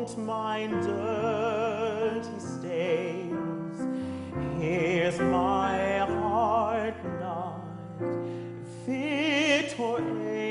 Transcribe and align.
don't 0.00 0.18
mind 0.24 0.72
dirty 0.82 2.38
stains, 2.38 3.78
here's 4.58 5.18
my 5.18 5.98
heart 5.98 6.94
not 7.20 7.60
fit 8.86 9.78
or 9.78 9.98
able 9.98 10.49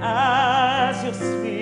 as 0.00 1.04
your 1.04 1.14
spirit 1.14 1.55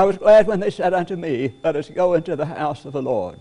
I 0.00 0.04
was 0.04 0.16
glad 0.16 0.46
when 0.46 0.60
they 0.60 0.70
said 0.70 0.94
unto 0.94 1.14
me, 1.14 1.52
Let 1.62 1.76
us 1.76 1.90
go 1.90 2.14
into 2.14 2.34
the 2.34 2.46
house 2.46 2.86
of 2.86 2.94
the 2.94 3.02
Lord. 3.02 3.38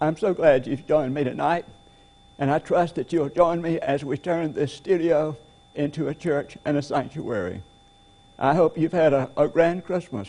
I'm 0.00 0.16
so 0.16 0.32
glad 0.32 0.64
you've 0.64 0.86
joined 0.86 1.12
me 1.12 1.24
tonight, 1.24 1.64
and 2.38 2.48
I 2.48 2.60
trust 2.60 2.94
that 2.94 3.12
you'll 3.12 3.28
join 3.28 3.60
me 3.60 3.80
as 3.80 4.04
we 4.04 4.16
turn 4.16 4.52
this 4.52 4.72
studio 4.72 5.36
into 5.74 6.06
a 6.06 6.14
church 6.14 6.58
and 6.64 6.76
a 6.76 6.82
sanctuary. 6.82 7.60
I 8.38 8.54
hope 8.54 8.78
you've 8.78 8.92
had 8.92 9.12
a, 9.14 9.32
a 9.36 9.48
grand 9.48 9.84
Christmas 9.84 10.28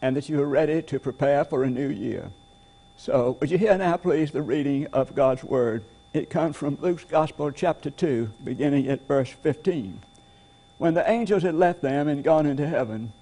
and 0.00 0.14
that 0.14 0.28
you 0.28 0.40
are 0.40 0.46
ready 0.46 0.82
to 0.82 1.00
prepare 1.00 1.44
for 1.44 1.64
a 1.64 1.70
new 1.70 1.88
year. 1.88 2.30
So, 2.96 3.38
would 3.40 3.50
you 3.50 3.58
hear 3.58 3.76
now, 3.76 3.96
please, 3.96 4.30
the 4.30 4.42
reading 4.42 4.86
of 4.92 5.16
God's 5.16 5.42
Word? 5.42 5.82
It 6.12 6.30
comes 6.30 6.54
from 6.54 6.78
Luke's 6.80 7.02
Gospel, 7.02 7.50
chapter 7.50 7.90
2, 7.90 8.30
beginning 8.44 8.86
at 8.86 9.08
verse 9.08 9.30
15. 9.30 10.00
When 10.76 10.94
the 10.94 11.10
angels 11.10 11.42
had 11.42 11.56
left 11.56 11.82
them 11.82 12.06
and 12.06 12.22
gone 12.22 12.46
into 12.46 12.68
heaven, 12.68 13.12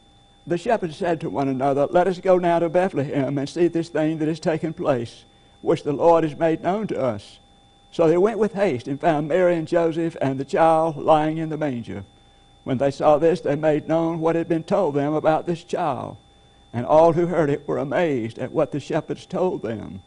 the 0.47 0.59
shepherds 0.59 0.97
said 0.97 1.21
to 1.21 1.31
one 1.31 1.49
another, 1.49 1.87
Let 1.91 2.07
us 2.07 2.21
go 2.21 2.39
now 2.39 2.61
to 2.61 2.69
Bethlehem 2.69 3.37
and 3.37 3.49
see 3.49 3.69
this 3.69 3.89
thing 3.89 4.19
that 4.19 4.29
has 4.29 4.41
taken 4.41 4.73
place, 4.73 5.25
which 5.61 5.83
the 5.83 5.93
Lord 5.93 6.23
has 6.23 6.37
made 6.37 6.63
known 6.63 6.87
to 6.89 7.01
us. 7.01 7.41
So 7.91 8.07
they 8.07 8.19
went 8.19 8.39
with 8.39 8.55
haste 8.55 8.89
and 8.89 9.01
found 9.01 9.27
Mary 9.27 9.57
and 9.57 9.67
Joseph 9.67 10.17
and 10.21 10.39
the 10.39 10.45
child 10.45 10.97
lying 10.97 11.39
in 11.39 11.49
the 11.49 11.57
manger. 11.57 12.05
When 12.65 12.79
they 12.79 12.91
saw 12.91 13.19
this, 13.19 13.41
they 13.41 13.57
made 13.57 13.89
known 13.89 14.21
what 14.21 14.37
had 14.37 14.49
been 14.49 14.65
told 14.65 14.95
them 14.95 15.15
about 15.15 15.47
this 15.47 15.65
child. 15.65 16.17
and 16.73 16.85
all 16.85 17.15
who 17.15 17.27
heard 17.27 17.49
it 17.49 17.67
were 17.67 17.79
amazed 17.79 18.39
at 18.39 18.53
what 18.53 18.71
the 18.71 18.81
shepherds 18.81 19.25
told 19.25 19.63
them. 19.63 20.03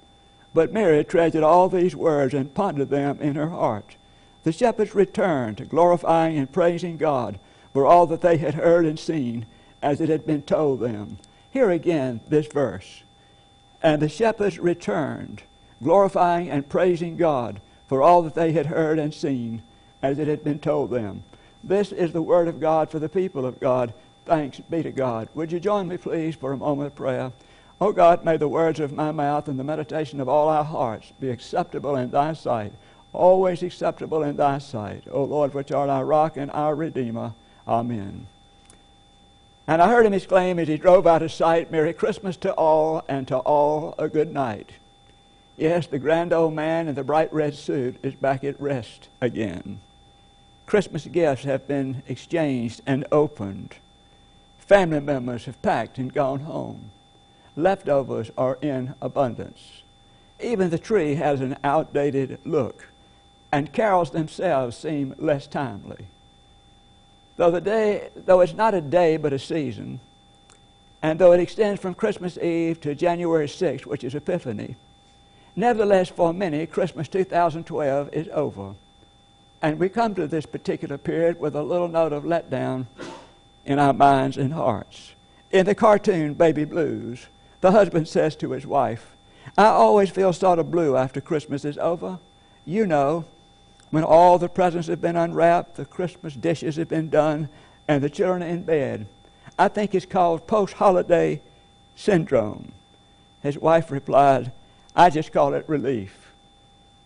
But 0.53 0.71
Mary 0.71 1.03
treasured 1.03 1.41
all 1.41 1.67
these 1.67 1.95
words 1.95 2.33
and 2.33 2.53
pondered 2.53 2.89
them 2.89 3.19
in 3.21 3.35
her 3.35 3.49
heart. 3.49 3.95
The 4.43 4.51
shepherds 4.51 4.93
returned, 4.93 5.67
glorifying 5.67 6.37
and 6.37 6.51
praising 6.51 6.97
God 6.97 7.39
for 7.73 7.85
all 7.85 8.05
that 8.07 8.21
they 8.21 8.37
had 8.37 8.53
heard 8.53 8.85
and 8.85 8.99
seen, 8.99 9.45
as 9.81 10.01
it 10.01 10.09
had 10.09 10.25
been 10.25 10.41
told 10.41 10.79
them. 10.79 11.17
Here 11.51 11.71
again, 11.71 12.21
this 12.27 12.47
verse. 12.47 13.03
And 13.81 14.01
the 14.01 14.09
shepherds 14.09 14.59
returned, 14.59 15.43
glorifying 15.81 16.49
and 16.49 16.67
praising 16.67 17.17
God 17.17 17.61
for 17.87 18.01
all 18.01 18.21
that 18.23 18.35
they 18.35 18.51
had 18.51 18.67
heard 18.67 18.99
and 18.99 19.13
seen, 19.13 19.63
as 20.01 20.19
it 20.19 20.27
had 20.27 20.43
been 20.43 20.59
told 20.59 20.91
them. 20.91 21.23
This 21.63 21.91
is 21.91 22.11
the 22.11 22.21
word 22.21 22.47
of 22.47 22.59
God 22.59 22.89
for 22.89 22.99
the 22.99 23.09
people 23.09 23.45
of 23.45 23.59
God. 23.59 23.93
Thanks 24.25 24.59
be 24.69 24.83
to 24.83 24.91
God. 24.91 25.27
Would 25.33 25.51
you 25.51 25.59
join 25.59 25.87
me, 25.87 25.97
please, 25.97 26.35
for 26.35 26.51
a 26.51 26.57
moment 26.57 26.87
of 26.87 26.95
prayer? 26.95 27.31
Oh 27.81 27.91
God, 27.91 28.23
may 28.25 28.37
the 28.37 28.47
words 28.47 28.79
of 28.79 28.91
my 28.91 29.11
mouth 29.11 29.47
and 29.47 29.57
the 29.57 29.63
meditation 29.63 30.19
of 30.19 30.29
all 30.29 30.49
our 30.49 30.63
hearts 30.63 31.13
be 31.19 31.29
acceptable 31.29 31.95
in 31.95 32.11
thy 32.11 32.33
sight, 32.33 32.73
always 33.13 33.63
acceptable 33.63 34.21
in 34.21 34.35
thy 34.35 34.57
sight. 34.57 35.03
O 35.09 35.23
Lord, 35.23 35.53
which 35.53 35.71
art 35.71 35.89
our 35.89 36.05
rock 36.05 36.37
and 36.37 36.51
our 36.51 36.75
redeemer. 36.75 37.33
Amen. 37.67 38.27
And 39.69 39.83
I 39.83 39.89
heard 39.89 40.07
him 40.07 40.15
exclaim 40.15 40.57
as 40.57 40.67
he 40.67 40.79
drove 40.79 41.05
out 41.05 41.21
of 41.21 41.31
sight, 41.31 41.69
Merry 41.69 41.93
Christmas 41.93 42.35
to 42.37 42.51
all, 42.53 43.03
and 43.07 43.27
to 43.27 43.37
all 43.37 43.93
a 43.99 44.09
good 44.09 44.33
night. 44.33 44.71
Yes, 45.57 45.85
the 45.85 45.99
grand 45.99 46.33
old 46.33 46.55
man 46.55 46.87
in 46.87 46.95
the 46.95 47.03
bright 47.03 47.31
red 47.31 47.53
suit 47.53 47.97
is 48.01 48.15
back 48.15 48.43
at 48.43 48.59
rest 48.59 49.09
again. 49.21 49.79
Christmas 50.65 51.05
gifts 51.05 51.43
have 51.43 51.67
been 51.67 52.01
exchanged 52.07 52.81
and 52.87 53.05
opened. 53.11 53.75
Family 54.57 55.01
members 55.01 55.45
have 55.45 55.61
packed 55.61 55.99
and 55.99 56.11
gone 56.11 56.39
home. 56.39 56.89
Leftovers 57.55 58.31
are 58.35 58.57
in 58.63 58.95
abundance. 59.03 59.83
Even 60.39 60.71
the 60.71 60.79
tree 60.79 61.13
has 61.13 61.41
an 61.41 61.57
outdated 61.63 62.39
look, 62.43 62.87
and 63.51 63.71
carols 63.71 64.09
themselves 64.09 64.75
seem 64.75 65.13
less 65.19 65.45
timely. 65.45 66.07
Though, 67.39 67.51
the 67.51 67.61
day, 67.61 68.09
though 68.17 68.41
it's 68.41 68.53
not 68.53 68.73
a 68.73 68.81
day 68.81 69.15
but 69.15 69.31
a 69.31 69.39
season, 69.39 70.01
and 71.01 71.17
though 71.17 71.31
it 71.31 71.39
extends 71.39 71.79
from 71.79 71.93
Christmas 71.93 72.37
Eve 72.37 72.81
to 72.81 72.93
January 72.93 73.47
6th, 73.47 73.85
which 73.85 74.03
is 74.03 74.13
Epiphany, 74.13 74.75
nevertheless, 75.55 76.09
for 76.09 76.33
many, 76.33 76.65
Christmas 76.65 77.07
2012 77.07 78.09
is 78.11 78.27
over. 78.33 78.75
And 79.61 79.79
we 79.79 79.87
come 79.87 80.15
to 80.15 80.27
this 80.27 80.45
particular 80.45 80.97
period 80.97 81.39
with 81.39 81.55
a 81.55 81.63
little 81.63 81.87
note 81.87 82.11
of 82.11 82.25
letdown 82.25 82.87
in 83.63 83.79
our 83.79 83.93
minds 83.93 84.35
and 84.35 84.51
hearts. 84.51 85.13
In 85.49 85.65
the 85.65 85.73
cartoon 85.73 86.33
Baby 86.33 86.65
Blues, 86.65 87.27
the 87.61 87.71
husband 87.71 88.09
says 88.09 88.35
to 88.35 88.51
his 88.51 88.67
wife, 88.67 89.15
I 89.57 89.67
always 89.67 90.09
feel 90.09 90.33
sort 90.33 90.59
of 90.59 90.71
blue 90.71 90.97
after 90.97 91.21
Christmas 91.21 91.63
is 91.63 91.77
over. 91.77 92.19
You 92.65 92.85
know, 92.85 93.23
when 93.91 94.03
all 94.03 94.37
the 94.37 94.49
presents 94.49 94.87
have 94.87 95.01
been 95.01 95.15
unwrapped, 95.15 95.75
the 95.75 95.85
Christmas 95.85 96.33
dishes 96.35 96.75
have 96.75 96.89
been 96.89 97.09
done, 97.09 97.49
and 97.87 98.03
the 98.03 98.09
children 98.09 98.43
are 98.43 98.47
in 98.47 98.63
bed. 98.63 99.07
I 99.57 99.67
think 99.67 99.95
it's 99.95 100.05
called 100.05 100.47
post 100.47 100.75
holiday 100.75 101.41
syndrome. 101.95 102.71
His 103.41 103.57
wife 103.57 103.91
replied, 103.91 104.51
I 104.95 105.09
just 105.09 105.31
call 105.31 105.53
it 105.53 105.67
relief. 105.67 106.31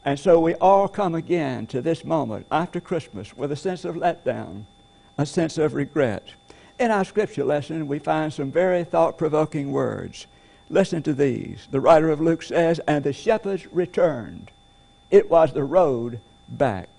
And 0.05 0.19
so 0.19 0.39
we 0.39 0.55
all 0.55 0.87
come 0.87 1.15
again 1.15 1.67
to 1.67 1.81
this 1.81 2.03
moment 2.03 2.45
after 2.51 2.81
Christmas 2.81 3.35
with 3.37 3.51
a 3.51 3.55
sense 3.55 3.85
of 3.85 3.95
letdown, 3.95 4.63
a 5.17 5.25
sense 5.25 5.57
of 5.57 5.73
regret. 5.73 6.29
In 6.79 6.91
our 6.91 7.05
scripture 7.05 7.45
lesson, 7.45 7.87
we 7.87 7.99
find 7.99 8.33
some 8.33 8.51
very 8.51 8.83
thought 8.83 9.17
provoking 9.17 9.71
words. 9.71 10.27
Listen 10.69 11.01
to 11.03 11.13
these. 11.13 11.67
The 11.71 11.79
writer 11.79 12.09
of 12.09 12.19
Luke 12.19 12.43
says, 12.43 12.79
And 12.79 13.03
the 13.03 13.13
shepherds 13.13 13.67
returned. 13.71 14.51
It 15.11 15.29
was 15.29 15.53
the 15.53 15.63
road 15.63 16.19
back. 16.47 16.89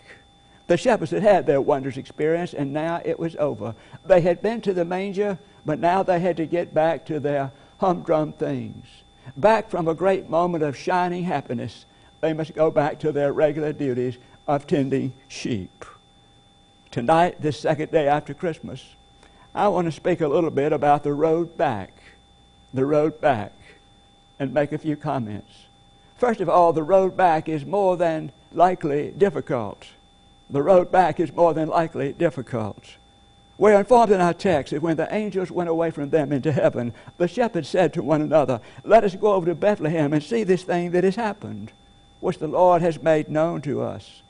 The 0.66 0.76
shepherds 0.76 1.10
had 1.10 1.22
had 1.22 1.46
their 1.46 1.60
wondrous 1.60 1.96
experience, 1.96 2.54
and 2.54 2.72
now 2.72 3.02
it 3.04 3.18
was 3.18 3.36
over. 3.36 3.74
They 4.04 4.22
had 4.22 4.40
been 4.40 4.60
to 4.62 4.72
the 4.72 4.84
manger, 4.84 5.38
but 5.66 5.78
now 5.78 6.02
they 6.02 6.20
had 6.20 6.36
to 6.38 6.46
get 6.46 6.72
back 6.72 7.04
to 7.06 7.20
their 7.20 7.52
humdrum 7.78 8.32
things. 8.32 8.86
Back 9.36 9.70
from 9.70 9.88
a 9.88 9.94
great 9.94 10.28
moment 10.28 10.64
of 10.64 10.76
shining 10.76 11.24
happiness, 11.24 11.84
they 12.20 12.32
must 12.32 12.54
go 12.54 12.70
back 12.70 12.98
to 13.00 13.12
their 13.12 13.32
regular 13.32 13.72
duties 13.72 14.16
of 14.46 14.66
tending 14.66 15.12
sheep. 15.28 15.84
Tonight, 16.90 17.40
this 17.40 17.60
second 17.60 17.90
day 17.90 18.06
after 18.06 18.32
Christmas, 18.32 18.94
I 19.54 19.68
want 19.68 19.86
to 19.86 19.92
speak 19.92 20.20
a 20.20 20.28
little 20.28 20.50
bit 20.50 20.72
about 20.72 21.02
the 21.02 21.12
road 21.12 21.56
back. 21.56 21.92
The 22.72 22.86
road 22.86 23.20
back, 23.20 23.52
and 24.38 24.52
make 24.52 24.72
a 24.72 24.78
few 24.78 24.96
comments. 24.96 25.52
First 26.16 26.40
of 26.40 26.48
all, 26.48 26.72
the 26.72 26.82
road 26.82 27.16
back 27.16 27.48
is 27.48 27.64
more 27.64 27.96
than 27.96 28.32
likely 28.56 29.10
difficult. 29.10 29.86
The 30.50 30.62
road 30.62 30.92
back 30.92 31.20
is 31.20 31.32
more 31.32 31.54
than 31.54 31.68
likely 31.68 32.12
difficult. 32.12 32.96
We're 33.56 33.78
informed 33.78 34.10
in 34.10 34.20
our 34.20 34.34
text 34.34 34.72
that 34.72 34.82
when 34.82 34.96
the 34.96 35.12
angels 35.14 35.50
went 35.50 35.70
away 35.70 35.90
from 35.90 36.10
them 36.10 36.32
into 36.32 36.50
heaven, 36.50 36.92
the 37.18 37.28
shepherds 37.28 37.68
said 37.68 37.92
to 37.94 38.02
one 38.02 38.20
another, 38.20 38.60
Let 38.84 39.04
us 39.04 39.14
go 39.14 39.34
over 39.34 39.46
to 39.46 39.54
Bethlehem 39.54 40.12
and 40.12 40.22
see 40.22 40.42
this 40.42 40.64
thing 40.64 40.90
that 40.90 41.04
has 41.04 41.16
happened, 41.16 41.72
which 42.20 42.38
the 42.38 42.48
Lord 42.48 42.82
has 42.82 43.00
made 43.00 43.28
known 43.28 43.62
to 43.62 43.80
us. 43.80 44.22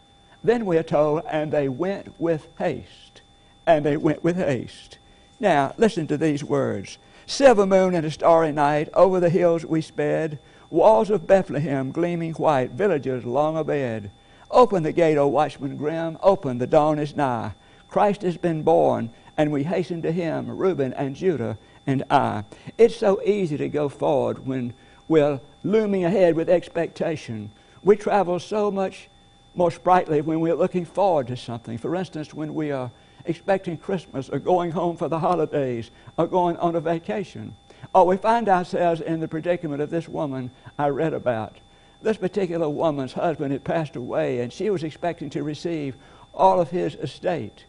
Then 0.42 0.66
we 0.66 0.76
are 0.76 0.82
told, 0.82 1.22
And 1.30 1.50
they 1.50 1.68
went 1.68 2.20
with 2.20 2.48
haste. 2.58 3.22
And 3.66 3.84
they 3.84 3.96
went 3.96 4.22
with 4.22 4.36
haste. 4.36 4.98
Now, 5.40 5.74
listen 5.78 6.06
to 6.08 6.18
these 6.18 6.44
words 6.44 6.98
Silver 7.26 7.64
moon 7.64 7.94
and 7.94 8.04
a 8.04 8.10
starry 8.10 8.52
night, 8.52 8.90
over 8.92 9.20
the 9.20 9.30
hills 9.30 9.64
we 9.64 9.80
sped. 9.80 10.38
Walls 10.68 11.08
of 11.08 11.26
Bethlehem 11.26 11.92
gleaming 11.92 12.34
white, 12.34 12.72
villagers 12.72 13.24
long 13.24 13.56
abed. 13.56 14.10
Open 14.50 14.82
the 14.82 14.92
gate, 14.92 15.16
O 15.16 15.26
watchman 15.26 15.76
grim, 15.76 16.18
open, 16.22 16.58
the 16.58 16.66
dawn 16.66 16.98
is 16.98 17.16
nigh. 17.16 17.54
Christ 17.88 18.22
has 18.22 18.36
been 18.36 18.62
born, 18.62 19.10
and 19.36 19.50
we 19.50 19.64
hasten 19.64 20.02
to 20.02 20.12
him, 20.12 20.48
Reuben 20.48 20.92
and 20.94 21.16
Judah 21.16 21.58
and 21.86 22.02
I. 22.10 22.44
It's 22.78 22.96
so 22.96 23.20
easy 23.22 23.56
to 23.56 23.68
go 23.68 23.88
forward 23.88 24.46
when 24.46 24.74
we're 25.08 25.40
looming 25.62 26.04
ahead 26.04 26.34
with 26.34 26.48
expectation. 26.48 27.50
We 27.82 27.96
travel 27.96 28.38
so 28.38 28.70
much 28.70 29.08
more 29.54 29.70
sprightly 29.70 30.20
when 30.20 30.40
we're 30.40 30.54
looking 30.54 30.84
forward 30.84 31.28
to 31.28 31.36
something. 31.36 31.78
For 31.78 31.94
instance, 31.94 32.34
when 32.34 32.54
we 32.54 32.70
are 32.70 32.90
expecting 33.26 33.76
Christmas 33.76 34.28
or 34.28 34.38
going 34.38 34.72
home 34.72 34.96
for 34.96 35.08
the 35.08 35.18
holidays 35.18 35.90
or 36.16 36.26
going 36.26 36.56
on 36.58 36.76
a 36.76 36.80
vacation. 36.80 37.56
Or 37.94 38.06
we 38.06 38.16
find 38.16 38.48
ourselves 38.48 39.00
in 39.00 39.20
the 39.20 39.28
predicament 39.28 39.82
of 39.82 39.90
this 39.90 40.08
woman 40.08 40.50
I 40.78 40.88
read 40.88 41.14
about. 41.14 41.58
This 42.04 42.18
particular 42.18 42.68
woman's 42.68 43.14
husband 43.14 43.50
had 43.50 43.64
passed 43.64 43.96
away, 43.96 44.40
and 44.40 44.52
she 44.52 44.68
was 44.68 44.84
expecting 44.84 45.30
to 45.30 45.42
receive 45.42 45.96
all 46.34 46.60
of 46.60 46.68
his 46.68 46.94
estate. 46.96 47.64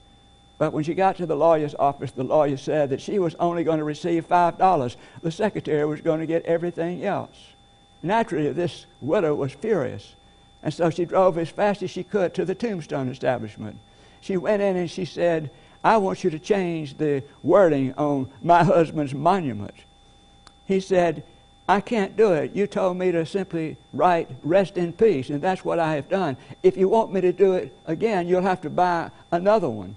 But 0.57 0.73
when 0.73 0.83
she 0.83 0.93
got 0.93 1.15
to 1.17 1.25
the 1.25 1.37
lawyer's 1.37 1.73
office, 1.75 2.11
the 2.11 2.25
lawyer 2.25 2.57
said 2.57 2.89
that 2.89 2.99
she 2.99 3.17
was 3.17 3.35
only 3.35 3.63
going 3.63 3.77
to 3.77 3.85
receive 3.85 4.27
$5. 4.27 4.95
The 5.21 5.31
secretary 5.31 5.85
was 5.85 6.01
going 6.01 6.19
to 6.19 6.25
get 6.25 6.43
everything 6.43 7.05
else. 7.05 7.53
Naturally, 8.03 8.51
this 8.51 8.85
widow 8.99 9.33
was 9.35 9.53
furious, 9.53 10.15
and 10.61 10.73
so 10.73 10.89
she 10.89 11.05
drove 11.05 11.37
as 11.37 11.49
fast 11.49 11.81
as 11.81 11.89
she 11.89 12.03
could 12.03 12.33
to 12.33 12.43
the 12.43 12.55
tombstone 12.55 13.07
establishment. 13.07 13.77
She 14.19 14.35
went 14.35 14.61
in 14.61 14.75
and 14.75 14.91
she 14.91 15.05
said, 15.05 15.49
I 15.81 15.95
want 15.95 16.25
you 16.25 16.29
to 16.31 16.39
change 16.39 16.97
the 16.97 17.23
wording 17.41 17.93
on 17.93 18.29
my 18.43 18.65
husband's 18.65 19.13
monument. 19.13 19.75
He 20.65 20.81
said, 20.81 21.23
I 21.67 21.81
can't 21.81 22.15
do 22.15 22.33
it. 22.33 22.55
You 22.55 22.67
told 22.67 22.97
me 22.97 23.11
to 23.11 23.25
simply 23.25 23.77
write 23.91 24.29
rest 24.43 24.77
in 24.77 24.93
peace, 24.93 25.29
and 25.29 25.41
that's 25.41 25.65
what 25.65 25.79
I 25.79 25.95
have 25.95 26.07
done. 26.07 26.37
If 26.61 26.77
you 26.77 26.87
want 26.87 27.11
me 27.11 27.21
to 27.21 27.33
do 27.33 27.53
it 27.53 27.75
again, 27.87 28.27
you'll 28.27 28.43
have 28.43 28.61
to 28.61 28.69
buy 28.69 29.09
another 29.31 29.69
one. 29.69 29.95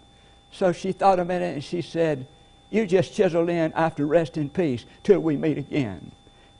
So 0.50 0.72
she 0.72 0.92
thought 0.92 1.18
a 1.18 1.24
minute 1.26 1.54
and 1.54 1.64
she 1.64 1.82
said, 1.82 2.26
You 2.70 2.86
just 2.86 3.14
chisel 3.14 3.50
in 3.50 3.72
after 3.74 4.06
rest 4.06 4.38
in 4.38 4.48
peace 4.48 4.86
till 5.02 5.20
we 5.20 5.36
meet 5.36 5.58
again. 5.58 6.12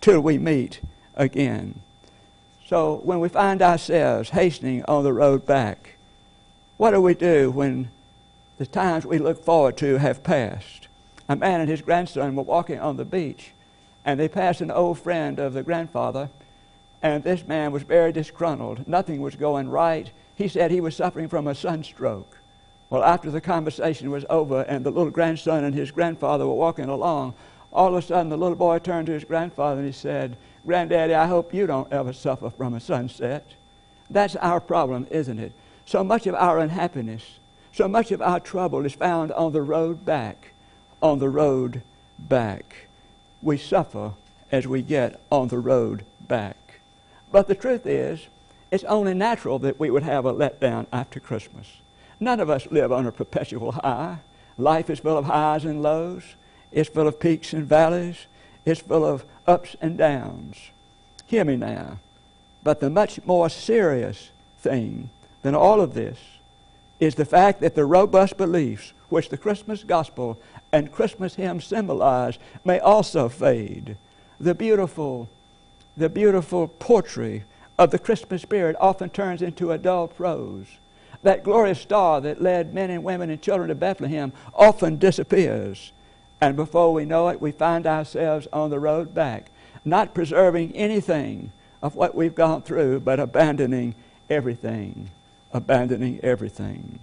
Till 0.02 0.20
we 0.20 0.36
meet 0.36 0.80
again. 1.16 1.80
So 2.66 3.00
when 3.02 3.18
we 3.18 3.30
find 3.30 3.62
ourselves 3.62 4.28
hastening 4.30 4.84
on 4.86 5.04
the 5.04 5.12
road 5.14 5.46
back, 5.46 5.94
what 6.76 6.90
do 6.90 7.00
we 7.00 7.14
do 7.14 7.50
when 7.50 7.90
the 8.58 8.66
times 8.66 9.06
we 9.06 9.18
look 9.18 9.42
forward 9.42 9.78
to 9.78 9.96
have 9.96 10.22
passed? 10.22 10.86
A 11.30 11.36
man 11.36 11.60
and 11.60 11.70
his 11.70 11.80
grandson 11.80 12.36
were 12.36 12.42
walking 12.42 12.78
on 12.78 12.98
the 12.98 13.06
beach 13.06 13.52
and 14.08 14.18
they 14.18 14.26
passed 14.26 14.62
an 14.62 14.70
old 14.70 14.98
friend 14.98 15.38
of 15.38 15.52
the 15.52 15.62
grandfather, 15.62 16.30
and 17.02 17.22
this 17.22 17.46
man 17.46 17.72
was 17.72 17.82
very 17.82 18.10
disgruntled. 18.10 18.88
Nothing 18.88 19.20
was 19.20 19.36
going 19.36 19.68
right. 19.68 20.10
He 20.34 20.48
said 20.48 20.70
he 20.70 20.80
was 20.80 20.96
suffering 20.96 21.28
from 21.28 21.46
a 21.46 21.54
sunstroke. 21.54 22.38
Well, 22.88 23.04
after 23.04 23.30
the 23.30 23.42
conversation 23.42 24.10
was 24.10 24.24
over 24.30 24.62
and 24.62 24.82
the 24.82 24.90
little 24.90 25.10
grandson 25.10 25.62
and 25.62 25.74
his 25.74 25.90
grandfather 25.90 26.46
were 26.46 26.54
walking 26.54 26.88
along, 26.88 27.34
all 27.70 27.88
of 27.88 28.02
a 28.02 28.06
sudden 28.06 28.30
the 28.30 28.38
little 28.38 28.56
boy 28.56 28.78
turned 28.78 29.08
to 29.08 29.12
his 29.12 29.24
grandfather 29.24 29.80
and 29.80 29.86
he 29.86 29.92
said, 29.92 30.38
Granddaddy, 30.64 31.12
I 31.12 31.26
hope 31.26 31.52
you 31.52 31.66
don't 31.66 31.92
ever 31.92 32.14
suffer 32.14 32.48
from 32.48 32.72
a 32.72 32.80
sunset. 32.80 33.44
That's 34.08 34.36
our 34.36 34.58
problem, 34.58 35.06
isn't 35.10 35.38
it? 35.38 35.52
So 35.84 36.02
much 36.02 36.26
of 36.26 36.34
our 36.34 36.60
unhappiness, 36.60 37.40
so 37.72 37.86
much 37.88 38.10
of 38.10 38.22
our 38.22 38.40
trouble 38.40 38.86
is 38.86 38.94
found 38.94 39.32
on 39.32 39.52
the 39.52 39.60
road 39.60 40.06
back, 40.06 40.54
on 41.02 41.18
the 41.18 41.28
road 41.28 41.82
back. 42.18 42.87
We 43.42 43.56
suffer 43.56 44.12
as 44.50 44.66
we 44.66 44.82
get 44.82 45.20
on 45.30 45.48
the 45.48 45.58
road 45.58 46.04
back. 46.20 46.80
But 47.30 47.46
the 47.46 47.54
truth 47.54 47.86
is, 47.86 48.26
it's 48.70 48.84
only 48.84 49.14
natural 49.14 49.58
that 49.60 49.78
we 49.78 49.90
would 49.90 50.02
have 50.02 50.24
a 50.24 50.32
letdown 50.32 50.86
after 50.92 51.20
Christmas. 51.20 51.66
None 52.20 52.40
of 52.40 52.50
us 52.50 52.66
live 52.70 52.92
on 52.92 53.06
a 53.06 53.12
perpetual 53.12 53.72
high. 53.72 54.18
Life 54.56 54.90
is 54.90 54.98
full 54.98 55.16
of 55.16 55.26
highs 55.26 55.64
and 55.64 55.82
lows. 55.82 56.34
It's 56.72 56.88
full 56.88 57.06
of 57.06 57.20
peaks 57.20 57.52
and 57.52 57.66
valleys. 57.66 58.26
It's 58.64 58.80
full 58.80 59.04
of 59.04 59.24
ups 59.46 59.76
and 59.80 59.96
downs. 59.96 60.56
Hear 61.26 61.44
me 61.44 61.56
now. 61.56 62.00
But 62.62 62.80
the 62.80 62.90
much 62.90 63.24
more 63.24 63.48
serious 63.48 64.30
thing 64.58 65.10
than 65.42 65.54
all 65.54 65.80
of 65.80 65.94
this 65.94 66.18
is 67.00 67.14
the 67.14 67.24
fact 67.24 67.60
that 67.60 67.74
the 67.74 67.84
robust 67.84 68.36
beliefs 68.36 68.92
which 69.08 69.28
the 69.28 69.36
Christmas 69.36 69.84
gospel 69.84 70.38
and 70.72 70.92
Christmas 70.92 71.36
hymns 71.36 71.64
symbolize 71.64 72.38
may 72.64 72.78
also 72.78 73.28
fade. 73.28 73.96
The 74.40 74.54
beautiful, 74.54 75.28
the 75.96 76.08
beautiful 76.08 76.68
poetry 76.68 77.44
of 77.78 77.90
the 77.90 77.98
Christmas 77.98 78.42
spirit 78.42 78.76
often 78.80 79.10
turns 79.10 79.42
into 79.42 79.72
a 79.72 79.78
dull 79.78 80.08
prose. 80.08 80.66
That 81.22 81.44
glorious 81.44 81.80
star 81.80 82.20
that 82.20 82.42
led 82.42 82.74
men 82.74 82.90
and 82.90 83.02
women 83.02 83.30
and 83.30 83.40
children 83.40 83.68
to 83.68 83.74
Bethlehem 83.74 84.32
often 84.54 84.98
disappears. 84.98 85.92
And 86.40 86.54
before 86.54 86.92
we 86.92 87.04
know 87.04 87.28
it, 87.28 87.40
we 87.40 87.50
find 87.50 87.86
ourselves 87.86 88.46
on 88.52 88.70
the 88.70 88.78
road 88.78 89.14
back, 89.14 89.50
not 89.84 90.14
preserving 90.14 90.76
anything 90.76 91.52
of 91.82 91.96
what 91.96 92.14
we've 92.14 92.34
gone 92.34 92.62
through, 92.62 93.00
but 93.00 93.18
abandoning 93.18 93.94
everything. 94.30 95.10
Abandoning 95.52 96.20
everything. 96.22 96.98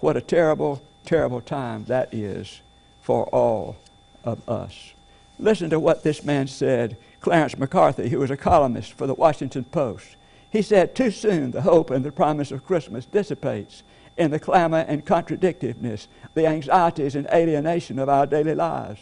What 0.00 0.16
a 0.16 0.20
terrible, 0.20 0.82
terrible 1.04 1.40
time 1.40 1.84
that 1.84 2.12
is 2.14 2.60
for 3.02 3.24
all 3.26 3.76
of 4.24 4.48
us. 4.48 4.92
Listen 5.38 5.70
to 5.70 5.80
what 5.80 6.02
this 6.02 6.24
man 6.24 6.46
said, 6.46 6.96
Clarence 7.20 7.56
McCarthy, 7.58 8.08
who 8.08 8.18
was 8.18 8.30
a 8.30 8.36
columnist 8.36 8.92
for 8.92 9.06
the 9.06 9.14
Washington 9.14 9.64
Post. 9.64 10.16
He 10.50 10.62
said, 10.62 10.94
Too 10.94 11.10
soon 11.10 11.50
the 11.50 11.62
hope 11.62 11.90
and 11.90 12.04
the 12.04 12.12
promise 12.12 12.50
of 12.50 12.66
Christmas 12.66 13.06
dissipates 13.06 13.82
in 14.16 14.30
the 14.30 14.38
clamor 14.38 14.84
and 14.88 15.06
contradictiveness, 15.06 16.08
the 16.34 16.46
anxieties 16.46 17.14
and 17.14 17.26
alienation 17.32 17.98
of 17.98 18.08
our 18.08 18.26
daily 18.26 18.54
lives. 18.54 19.00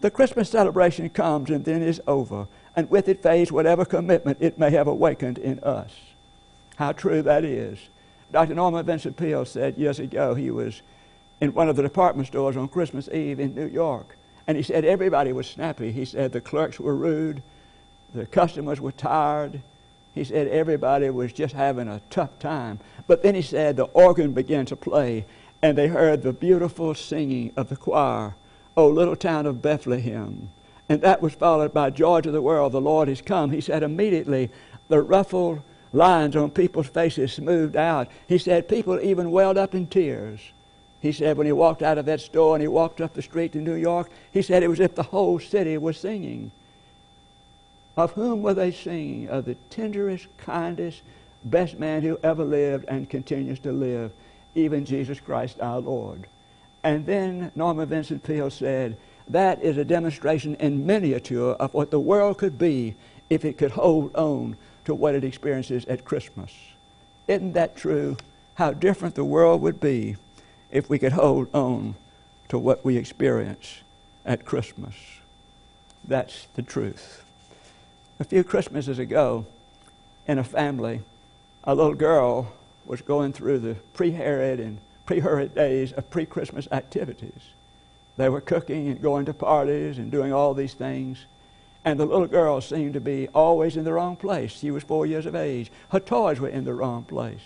The 0.00 0.10
Christmas 0.10 0.50
celebration 0.50 1.08
comes 1.08 1.50
and 1.50 1.64
then 1.64 1.82
is 1.82 2.02
over, 2.06 2.46
and 2.76 2.90
with 2.90 3.08
it 3.08 3.22
fades 3.22 3.52
whatever 3.52 3.84
commitment 3.84 4.38
it 4.40 4.58
may 4.58 4.70
have 4.70 4.86
awakened 4.86 5.38
in 5.38 5.60
us. 5.60 5.92
How 6.76 6.92
true 6.92 7.22
that 7.22 7.44
is. 7.44 7.78
Dr. 8.32 8.54
Norman 8.54 8.84
Vincent 8.84 9.16
Peale 9.16 9.44
said 9.44 9.78
years 9.78 10.00
ago 10.00 10.34
he 10.34 10.50
was 10.50 10.82
in 11.40 11.54
one 11.54 11.68
of 11.68 11.76
the 11.76 11.82
department 11.82 12.26
stores 12.26 12.56
on 12.56 12.68
Christmas 12.68 13.08
Eve 13.08 13.38
in 13.38 13.54
New 13.54 13.66
York, 13.66 14.16
and 14.46 14.56
he 14.56 14.62
said 14.62 14.84
everybody 14.84 15.32
was 15.32 15.46
snappy. 15.46 15.92
He 15.92 16.04
said 16.04 16.32
the 16.32 16.40
clerks 16.40 16.80
were 16.80 16.96
rude, 16.96 17.42
the 18.14 18.26
customers 18.26 18.80
were 18.80 18.92
tired. 18.92 19.62
He 20.14 20.22
said 20.22 20.46
everybody 20.46 21.10
was 21.10 21.32
just 21.32 21.54
having 21.54 21.88
a 21.88 22.00
tough 22.08 22.38
time. 22.38 22.78
But 23.08 23.22
then 23.22 23.34
he 23.34 23.42
said 23.42 23.76
the 23.76 23.84
organ 23.84 24.32
began 24.32 24.64
to 24.66 24.76
play, 24.76 25.26
and 25.60 25.76
they 25.76 25.88
heard 25.88 26.22
the 26.22 26.32
beautiful 26.32 26.94
singing 26.94 27.52
of 27.56 27.68
the 27.68 27.76
choir, 27.76 28.36
O 28.76 28.86
little 28.86 29.16
town 29.16 29.46
of 29.46 29.60
Bethlehem. 29.62 30.50
And 30.88 31.00
that 31.02 31.22
was 31.22 31.34
followed 31.34 31.74
by 31.74 31.90
Joy 31.90 32.20
to 32.20 32.30
the 32.30 32.42
World, 32.42 32.72
the 32.72 32.80
Lord 32.80 33.08
is 33.08 33.22
come. 33.22 33.50
He 33.50 33.60
said 33.60 33.82
immediately 33.82 34.50
the 34.88 35.02
ruffled 35.02 35.62
lines 35.94 36.36
on 36.36 36.50
people's 36.50 36.88
faces 36.88 37.32
smoothed 37.32 37.76
out. 37.76 38.08
He 38.28 38.38
said 38.38 38.68
people 38.68 39.00
even 39.00 39.30
welled 39.30 39.56
up 39.56 39.74
in 39.74 39.86
tears. 39.86 40.40
He 41.00 41.12
said 41.12 41.36
when 41.36 41.46
he 41.46 41.52
walked 41.52 41.82
out 41.82 41.98
of 41.98 42.06
that 42.06 42.20
store 42.20 42.56
and 42.56 42.62
he 42.62 42.68
walked 42.68 43.00
up 43.00 43.14
the 43.14 43.22
street 43.22 43.54
in 43.54 43.64
New 43.64 43.74
York, 43.74 44.10
he 44.32 44.42
said 44.42 44.62
it 44.62 44.68
was 44.68 44.80
as 44.80 44.86
if 44.86 44.94
the 44.94 45.02
whole 45.02 45.38
city 45.38 45.78
was 45.78 45.98
singing. 45.98 46.50
Of 47.96 48.12
whom 48.12 48.42
were 48.42 48.54
they 48.54 48.72
singing? 48.72 49.28
Of 49.28 49.44
the 49.44 49.54
tenderest, 49.70 50.26
kindest, 50.38 51.02
best 51.44 51.78
man 51.78 52.02
who 52.02 52.18
ever 52.22 52.44
lived 52.44 52.86
and 52.88 53.08
continues 53.08 53.60
to 53.60 53.72
live, 53.72 54.12
even 54.54 54.84
Jesus 54.84 55.20
Christ 55.20 55.60
our 55.60 55.80
Lord. 55.80 56.26
And 56.82 57.06
then 57.06 57.52
Norman 57.54 57.88
Vincent 57.88 58.22
Peale 58.22 58.50
said, 58.50 58.96
that 59.28 59.62
is 59.62 59.78
a 59.78 59.84
demonstration 59.84 60.54
in 60.56 60.86
miniature 60.86 61.52
of 61.52 61.72
what 61.72 61.90
the 61.90 62.00
world 62.00 62.38
could 62.38 62.58
be 62.58 62.94
if 63.30 63.44
it 63.44 63.56
could 63.56 63.70
hold 63.70 64.14
on 64.14 64.56
to 64.84 64.94
what 64.94 65.14
it 65.14 65.24
experiences 65.24 65.84
at 65.86 66.04
Christmas. 66.04 66.52
Isn't 67.28 67.54
that 67.54 67.76
true? 67.76 68.16
How 68.54 68.72
different 68.72 69.14
the 69.14 69.24
world 69.24 69.60
would 69.62 69.80
be 69.80 70.16
if 70.70 70.90
we 70.90 70.98
could 70.98 71.12
hold 71.12 71.48
on 71.54 71.94
to 72.48 72.58
what 72.58 72.84
we 72.84 72.96
experience 72.96 73.82
at 74.24 74.44
Christmas. 74.44 74.94
That's 76.06 76.46
the 76.54 76.62
truth. 76.62 77.24
A 78.20 78.24
few 78.24 78.44
Christmases 78.44 78.98
ago, 78.98 79.46
in 80.26 80.38
a 80.38 80.44
family, 80.44 81.00
a 81.64 81.74
little 81.74 81.94
girl 81.94 82.52
was 82.86 83.02
going 83.02 83.32
through 83.32 83.58
the 83.58 83.74
pre 83.94 84.10
Herod 84.10 84.60
and 84.60 84.78
pre 85.06 85.20
Herod 85.20 85.54
days 85.54 85.92
of 85.92 86.10
pre 86.10 86.26
Christmas 86.26 86.68
activities. 86.70 87.50
They 88.16 88.28
were 88.28 88.40
cooking 88.40 88.88
and 88.88 89.02
going 89.02 89.24
to 89.26 89.34
parties 89.34 89.98
and 89.98 90.10
doing 90.10 90.32
all 90.32 90.54
these 90.54 90.74
things. 90.74 91.24
And 91.84 92.00
the 92.00 92.06
little 92.06 92.26
girl 92.26 92.60
seemed 92.60 92.94
to 92.94 93.00
be 93.00 93.28
always 93.34 93.76
in 93.76 93.84
the 93.84 93.92
wrong 93.92 94.16
place. 94.16 94.52
She 94.52 94.70
was 94.70 94.82
four 94.82 95.04
years 95.04 95.26
of 95.26 95.34
age. 95.34 95.70
Her 95.90 96.00
toys 96.00 96.40
were 96.40 96.48
in 96.48 96.64
the 96.64 96.72
wrong 96.72 97.04
place. 97.04 97.42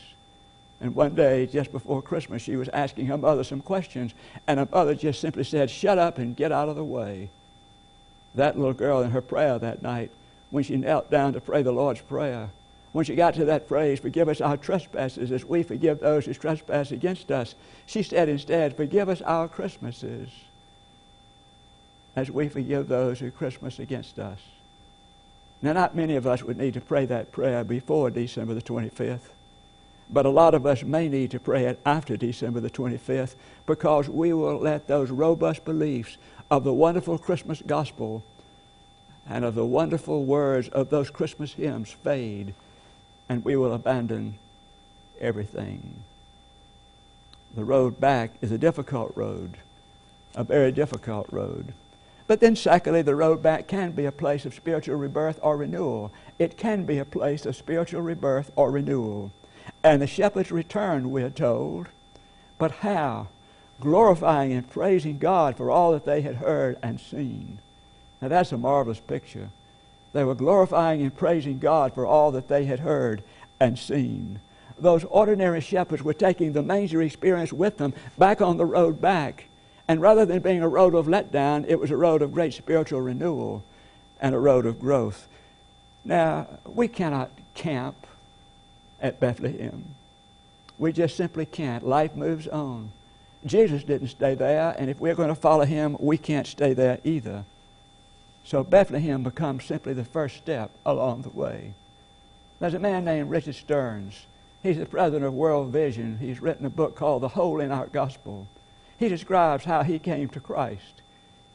And 0.81 0.95
one 0.95 1.17
day, 1.17 1.47
just 1.47 1.73
before 1.73 2.03
Christmas, 2.03 2.43
she 2.43 2.55
was 2.55 2.69
asking 2.69 3.07
her 3.07 3.19
mother 3.19 3.43
some 3.43 3.61
questions, 3.61 4.15
and 4.47 4.61
her 4.61 4.69
mother 4.71 4.95
just 4.95 5.21
simply 5.21 5.43
said, 5.43 5.71
Shut 5.71 5.99
up 5.99 6.19
and 6.19 6.37
get 6.37 6.53
out 6.53 6.69
of 6.69 6.77
the 6.77 6.85
way. 6.85 7.31
That 8.37 8.57
little 8.57 8.75
girl 8.75 9.03
in 9.03 9.11
her 9.11 9.21
prayer 9.21 9.59
that 9.59 9.83
night, 9.83 10.13
when 10.51 10.63
she 10.63 10.77
knelt 10.77 11.11
down 11.11 11.33
to 11.33 11.41
pray 11.41 11.63
the 11.63 11.73
Lord's 11.73 12.01
Prayer, 12.03 12.51
when 12.93 13.05
she 13.05 13.17
got 13.17 13.35
to 13.35 13.45
that 13.47 13.67
phrase, 13.67 13.99
Forgive 13.99 14.29
us 14.29 14.41
our 14.41 14.57
trespasses 14.57 15.33
as 15.33 15.45
we 15.45 15.65
forgive 15.65 15.99
those 15.99 16.27
who 16.27 16.35
trespass 16.35 16.93
against 16.93 17.33
us, 17.33 17.57
she 17.87 18.05
said 18.05 18.29
instead, 18.29 18.77
Forgive 18.77 19.09
us 19.09 19.21
our 19.23 19.49
Christmases 19.49 20.31
as 22.17 22.31
we 22.31 22.49
forgive 22.49 22.89
those 22.89 23.21
who 23.21 23.31
Christmas 23.31 23.79
against 23.79 24.19
us. 24.19 24.41
Now, 25.61 25.73
not 25.73 25.97
many 25.97 26.17
of 26.17 26.27
us 26.27 26.43
would 26.43 26.57
need 26.57 26.75
to 26.75 26.81
pray 26.81 27.05
that 27.07 27.33
prayer 27.33 27.65
before 27.65 28.11
December 28.11 28.55
the 28.55 28.63
25th. 28.63 29.31
But 30.11 30.25
a 30.25 30.31
lot 30.31 30.55
of 30.55 30.65
us 30.65 30.83
may 30.83 31.09
need 31.09 31.33
to 31.33 31.41
pray 31.41 31.67
it 31.67 31.81
after 31.85 32.17
December 32.17 32.61
the 32.61 32.71
25th 32.71 33.35
because 33.67 34.09
we 34.09 34.33
will 34.33 34.59
let 34.59 34.87
those 34.87 35.11
robust 35.11 35.65
beliefs 35.65 36.17
of 36.51 36.65
the 36.65 36.73
wonderful 36.73 37.19
Christmas 37.19 37.63
gospel 37.67 38.25
and 39.29 39.45
of 39.45 39.55
the 39.55 39.67
wonderful 39.67 40.25
words 40.25 40.69
of 40.69 40.89
those 40.89 41.11
Christmas 41.11 41.53
hymns 41.53 41.91
fade 41.91 42.55
and 43.29 43.45
we 43.45 43.57
will 43.57 43.75
abandon 43.75 44.39
everything. 45.21 46.03
The 47.55 47.65
road 47.65 48.01
back 48.01 48.33
is 48.41 48.53
a 48.53 48.59
difficult 48.59 49.13
road, 49.15 49.59
a 50.35 50.45
very 50.45 50.73
difficult 50.73 51.27
road. 51.31 51.75
But 52.29 52.41
then, 52.41 52.55
secondly, 52.55 53.01
the 53.01 53.17
road 53.17 53.43
back 53.43 53.67
can 53.67 53.93
be 53.93 54.05
a 54.05 54.13
place 54.13 54.45
of 54.45 54.55
spiritual 54.55 54.97
rebirth 54.97 55.41
or 55.43 55.57
renewal. 55.57 56.13
It 56.39 56.59
can 56.59 56.85
be 56.85 56.99
a 56.99 57.05
place 57.07 57.47
of 57.47 57.57
spiritual 57.57 58.03
rebirth 58.03 58.53
or 58.55 58.71
renewal. 58.71 59.33
And 59.83 60.01
the 60.01 60.07
shepherds 60.07 60.53
returned, 60.53 61.11
we 61.11 61.23
are 61.23 61.31
told. 61.31 61.89
But 62.59 62.71
how? 62.71 63.29
Glorifying 63.81 64.53
and 64.53 64.69
praising 64.69 65.19
God 65.19 65.57
for 65.57 65.71
all 65.71 65.93
that 65.93 66.05
they 66.05 66.21
had 66.21 66.37
heard 66.37 66.77
and 66.83 67.01
seen. 67.01 67.61
Now 68.21 68.29
that's 68.29 68.53
a 68.53 68.59
marvelous 68.59 69.01
picture. 69.01 69.49
They 70.13 70.25
were 70.25 70.35
glorifying 70.35 71.01
and 71.01 71.17
praising 71.17 71.59
God 71.59 71.95
for 71.95 72.05
all 72.05 72.31
that 72.33 72.49
they 72.49 72.67
had 72.67 72.81
heard 72.81 73.23
and 73.59 73.79
seen. 73.79 74.41
Those 74.79 75.05
ordinary 75.05 75.61
shepherds 75.61 76.03
were 76.03 76.15
taking 76.15 76.53
the 76.53 76.63
manger 76.63 77.01
experience 77.01 77.53
with 77.53 77.79
them 77.79 77.95
back 78.19 78.43
on 78.43 78.59
the 78.59 78.67
road 78.67 79.01
back. 79.01 79.47
And 79.89 80.03
rather 80.03 80.27
than 80.27 80.41
being 80.41 80.63
a 80.63 80.69
road 80.69 80.95
of 80.95 81.07
letdown, 81.07 81.65
it 81.67 81.81
was 81.81 81.91
a 81.91 81.97
road 81.97 82.21
of 82.21 82.35
great 82.35 82.53
spiritual 82.53 83.01
renewal 83.01 83.65
and 84.21 84.35
a 84.35 84.39
road 84.39 84.67
of 84.67 84.79
growth. 84.79 85.27
Now, 86.05 86.47
we 86.67 86.89
cannot 86.89 87.31
camp 87.55 88.07
at 89.01 89.19
Bethlehem. 89.19 89.95
We 90.79 90.93
just 90.93 91.17
simply 91.17 91.47
can't. 91.47 91.87
Life 91.87 92.15
moves 92.15 92.47
on. 92.47 92.93
Jesus 93.47 93.83
didn't 93.83 94.09
stay 94.09 94.35
there, 94.35 94.75
and 94.79 94.91
if 94.91 95.01
we're 95.01 95.15
going 95.15 95.29
to 95.29 95.35
follow 95.35 95.65
him, 95.65 95.97
we 95.99 96.19
can't 96.19 96.47
stay 96.47 96.75
there 96.75 96.99
either. 97.03 97.45
So 98.45 98.65
Bethlehem 98.65 99.23
becomes 99.23 99.65
simply 99.65 99.93
the 99.95 100.05
first 100.05 100.37
step 100.37 100.71
along 100.85 101.23
the 101.23 101.31
way. 101.31 101.75
There's 102.61 102.75
a 102.75 102.79
man 102.79 103.05
named 103.05 103.31
Richard 103.31 103.55
Stearns. 103.55 104.27
He's 104.63 104.79
the 104.79 104.87
president 104.87 105.25
of 105.25 105.35
World 105.35 105.69
Vision. 105.69 106.19
He's 106.19 106.43
written 106.43 106.67
a 106.67 106.71
book 106.71 106.97
called 106.97 107.23
The 107.23 107.29
Hole 107.29 107.61
in 107.61 107.71
Our 107.71 107.87
Gospel. 107.87 108.49
He 108.99 109.09
describes 109.09 109.65
how 109.65 109.83
he 109.83 109.99
came 109.99 110.29
to 110.31 110.41
Christ. 110.41 111.03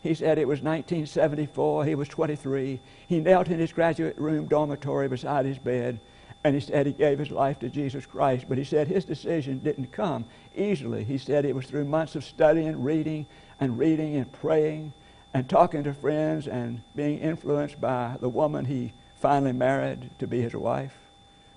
He 0.01 0.13
said 0.13 0.37
it 0.37 0.47
was 0.47 0.61
1974. 0.61 1.85
He 1.85 1.95
was 1.95 2.07
23. 2.07 2.79
He 3.07 3.19
knelt 3.19 3.47
in 3.49 3.59
his 3.59 3.71
graduate 3.71 4.17
room 4.17 4.47
dormitory 4.47 5.07
beside 5.07 5.45
his 5.45 5.57
bed 5.57 5.99
and 6.43 6.55
he 6.55 6.61
said 6.61 6.85
he 6.85 6.93
gave 6.93 7.19
his 7.19 7.31
life 7.31 7.59
to 7.59 7.69
Jesus 7.69 8.05
Christ. 8.05 8.45
But 8.49 8.57
he 8.57 8.63
said 8.63 8.87
his 8.87 9.05
decision 9.05 9.59
didn't 9.59 9.91
come 9.91 10.25
easily. 10.55 11.03
He 11.03 11.17
said 11.17 11.45
it 11.45 11.55
was 11.55 11.65
through 11.65 11.85
months 11.85 12.15
of 12.15 12.23
studying, 12.23 12.83
reading, 12.83 13.25
and 13.59 13.77
reading 13.77 14.15
and 14.15 14.31
praying. 14.31 14.93
and 15.35 15.49
talking 15.49 15.83
to 15.83 15.91
friends 15.91 16.47
and 16.47 16.79
being 16.95 17.17
influenced 17.17 17.81
by 17.81 18.15
the 18.19 18.29
woman 18.29 18.65
he 18.65 18.93
finally 19.15 19.51
married 19.51 20.11
to 20.19 20.27
be 20.27 20.39
his 20.39 20.53
wife. 20.53 20.95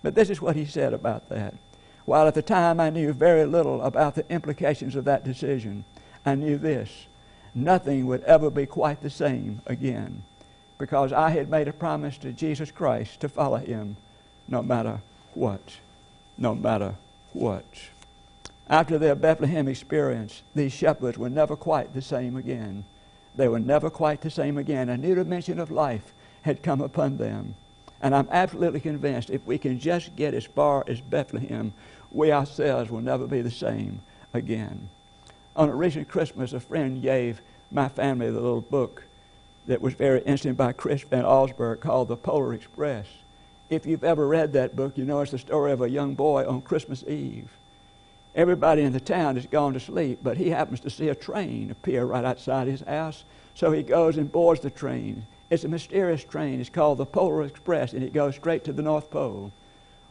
But 0.02 0.14
this 0.14 0.30
is 0.30 0.40
what 0.40 0.56
he 0.56 0.64
said 0.64 0.94
about 0.94 1.28
that. 1.28 1.52
While 2.06 2.28
at 2.28 2.34
the 2.34 2.42
time 2.42 2.80
I 2.80 2.88
knew 2.90 3.12
very 3.12 3.44
little 3.44 3.82
about 3.82 4.14
the 4.14 4.24
implications 4.30 4.96
of 4.96 5.04
that 5.04 5.24
decision, 5.24 5.84
I 6.24 6.36
knew 6.36 6.56
this 6.56 7.06
nothing 7.54 8.06
would 8.06 8.22
ever 8.24 8.50
be 8.50 8.66
quite 8.66 9.02
the 9.02 9.10
same 9.10 9.62
again 9.66 10.22
because 10.78 11.12
I 11.12 11.30
had 11.30 11.50
made 11.50 11.68
a 11.68 11.72
promise 11.72 12.18
to 12.18 12.32
Jesus 12.32 12.70
Christ 12.70 13.20
to 13.20 13.28
follow 13.28 13.56
him 13.56 13.96
no 14.46 14.62
matter 14.62 15.00
what. 15.34 15.78
No 16.38 16.54
matter 16.54 16.94
what. 17.32 17.64
After 18.68 18.98
their 18.98 19.14
Bethlehem 19.14 19.68
experience, 19.68 20.42
these 20.54 20.72
shepherds 20.72 21.16
were 21.16 21.30
never 21.30 21.56
quite 21.56 21.94
the 21.94 22.02
same 22.02 22.36
again. 22.36 22.84
They 23.34 23.48
were 23.48 23.60
never 23.60 23.90
quite 23.90 24.20
the 24.20 24.30
same 24.30 24.58
again. 24.58 24.88
A 24.88 24.96
new 24.96 25.14
dimension 25.14 25.58
of 25.58 25.70
life 25.70 26.12
had 26.42 26.62
come 26.62 26.80
upon 26.80 27.16
them. 27.16 27.54
And 28.00 28.14
I'm 28.14 28.28
absolutely 28.30 28.80
convinced 28.80 29.30
if 29.30 29.44
we 29.46 29.56
can 29.56 29.78
just 29.78 30.14
get 30.16 30.34
as 30.34 30.44
far 30.44 30.84
as 30.86 31.00
Bethlehem, 31.00 31.72
we 32.16 32.32
ourselves 32.32 32.90
will 32.90 33.02
never 33.02 33.26
be 33.26 33.42
the 33.42 33.50
same 33.50 34.00
again. 34.32 34.88
On 35.54 35.68
a 35.68 35.74
recent 35.74 36.08
Christmas, 36.08 36.54
a 36.54 36.60
friend 36.60 37.02
gave 37.02 37.42
my 37.70 37.88
family 37.88 38.30
the 38.30 38.40
little 38.40 38.62
book 38.62 39.04
that 39.66 39.82
was 39.82 39.94
very 39.94 40.20
interesting 40.20 40.54
by 40.54 40.72
Chris 40.72 41.02
Van 41.02 41.24
Allsburg 41.24 41.80
called 41.80 42.08
The 42.08 42.16
Polar 42.16 42.54
Express. 42.54 43.06
If 43.68 43.84
you've 43.84 44.04
ever 44.04 44.26
read 44.26 44.52
that 44.52 44.76
book, 44.76 44.96
you 44.96 45.04
know 45.04 45.20
it's 45.20 45.32
the 45.32 45.38
story 45.38 45.72
of 45.72 45.82
a 45.82 45.90
young 45.90 46.14
boy 46.14 46.46
on 46.48 46.62
Christmas 46.62 47.04
Eve. 47.06 47.50
Everybody 48.34 48.82
in 48.82 48.92
the 48.92 49.00
town 49.00 49.36
has 49.36 49.46
gone 49.46 49.74
to 49.74 49.80
sleep, 49.80 50.20
but 50.22 50.36
he 50.36 50.50
happens 50.50 50.80
to 50.80 50.90
see 50.90 51.08
a 51.08 51.14
train 51.14 51.70
appear 51.70 52.04
right 52.04 52.24
outside 52.24 52.66
his 52.66 52.82
house. 52.82 53.24
So 53.54 53.72
he 53.72 53.82
goes 53.82 54.16
and 54.16 54.30
boards 54.30 54.60
the 54.60 54.70
train. 54.70 55.26
It's 55.50 55.64
a 55.64 55.68
mysterious 55.68 56.24
train. 56.24 56.60
It's 56.60 56.70
called 56.70 56.98
the 56.98 57.06
Polar 57.06 57.42
Express, 57.42 57.92
and 57.92 58.02
it 58.02 58.12
goes 58.12 58.36
straight 58.36 58.64
to 58.64 58.72
the 58.72 58.82
North 58.82 59.10
Pole. 59.10 59.52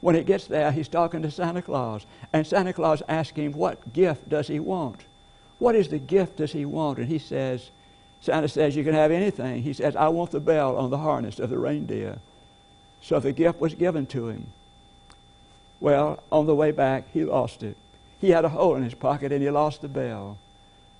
When 0.05 0.13
he 0.13 0.21
gets 0.21 0.45
there, 0.45 0.71
he's 0.71 0.87
talking 0.87 1.23
to 1.23 1.31
Santa 1.31 1.63
Claus, 1.63 2.05
and 2.31 2.45
Santa 2.45 2.73
Claus 2.73 3.01
asks 3.07 3.35
him, 3.35 3.53
What 3.53 3.91
gift 3.91 4.29
does 4.29 4.47
he 4.47 4.59
want? 4.59 5.01
What 5.57 5.73
is 5.73 5.87
the 5.87 5.97
gift 5.97 6.35
does 6.35 6.51
he 6.51 6.63
want? 6.63 6.99
And 6.99 7.07
he 7.07 7.17
says, 7.17 7.71
Santa 8.21 8.47
says, 8.47 8.75
You 8.75 8.83
can 8.83 8.93
have 8.93 9.09
anything. 9.09 9.63
He 9.63 9.73
says, 9.73 9.95
I 9.95 10.09
want 10.09 10.29
the 10.29 10.39
bell 10.39 10.77
on 10.77 10.91
the 10.91 10.99
harness 10.99 11.39
of 11.39 11.49
the 11.49 11.57
reindeer. 11.57 12.19
So 13.01 13.19
the 13.19 13.31
gift 13.31 13.59
was 13.59 13.73
given 13.73 14.05
to 14.05 14.27
him. 14.27 14.45
Well, 15.79 16.21
on 16.31 16.45
the 16.45 16.53
way 16.53 16.69
back, 16.69 17.05
he 17.11 17.25
lost 17.25 17.63
it. 17.63 17.75
He 18.21 18.29
had 18.29 18.45
a 18.45 18.49
hole 18.49 18.75
in 18.75 18.83
his 18.83 18.93
pocket 18.93 19.31
and 19.31 19.41
he 19.41 19.49
lost 19.49 19.81
the 19.81 19.87
bell. 19.87 20.37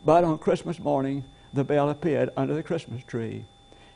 But 0.03 0.23
on 0.23 0.39
Christmas 0.39 0.79
morning, 0.79 1.25
the 1.53 1.63
bell 1.63 1.91
appeared 1.91 2.31
under 2.35 2.55
the 2.55 2.63
Christmas 2.63 3.03
tree. 3.03 3.45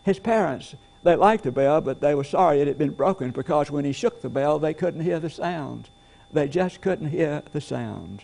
His 0.03 0.19
parents, 0.19 0.75
they 1.03 1.15
liked 1.15 1.43
the 1.43 1.51
bell, 1.51 1.81
but 1.81 2.01
they 2.01 2.15
were 2.15 2.23
sorry 2.23 2.61
it 2.61 2.67
had 2.67 2.77
been 2.77 2.91
broken 2.91 3.31
because 3.31 3.71
when 3.71 3.85
he 3.85 3.91
shook 3.91 4.21
the 4.21 4.29
bell, 4.29 4.59
they 4.59 4.73
couldn't 4.73 5.01
hear 5.01 5.19
the 5.19 5.29
sound. 5.29 5.89
They 6.31 6.47
just 6.47 6.81
couldn't 6.81 7.09
hear 7.09 7.43
the 7.53 7.61
sound. 7.61 8.23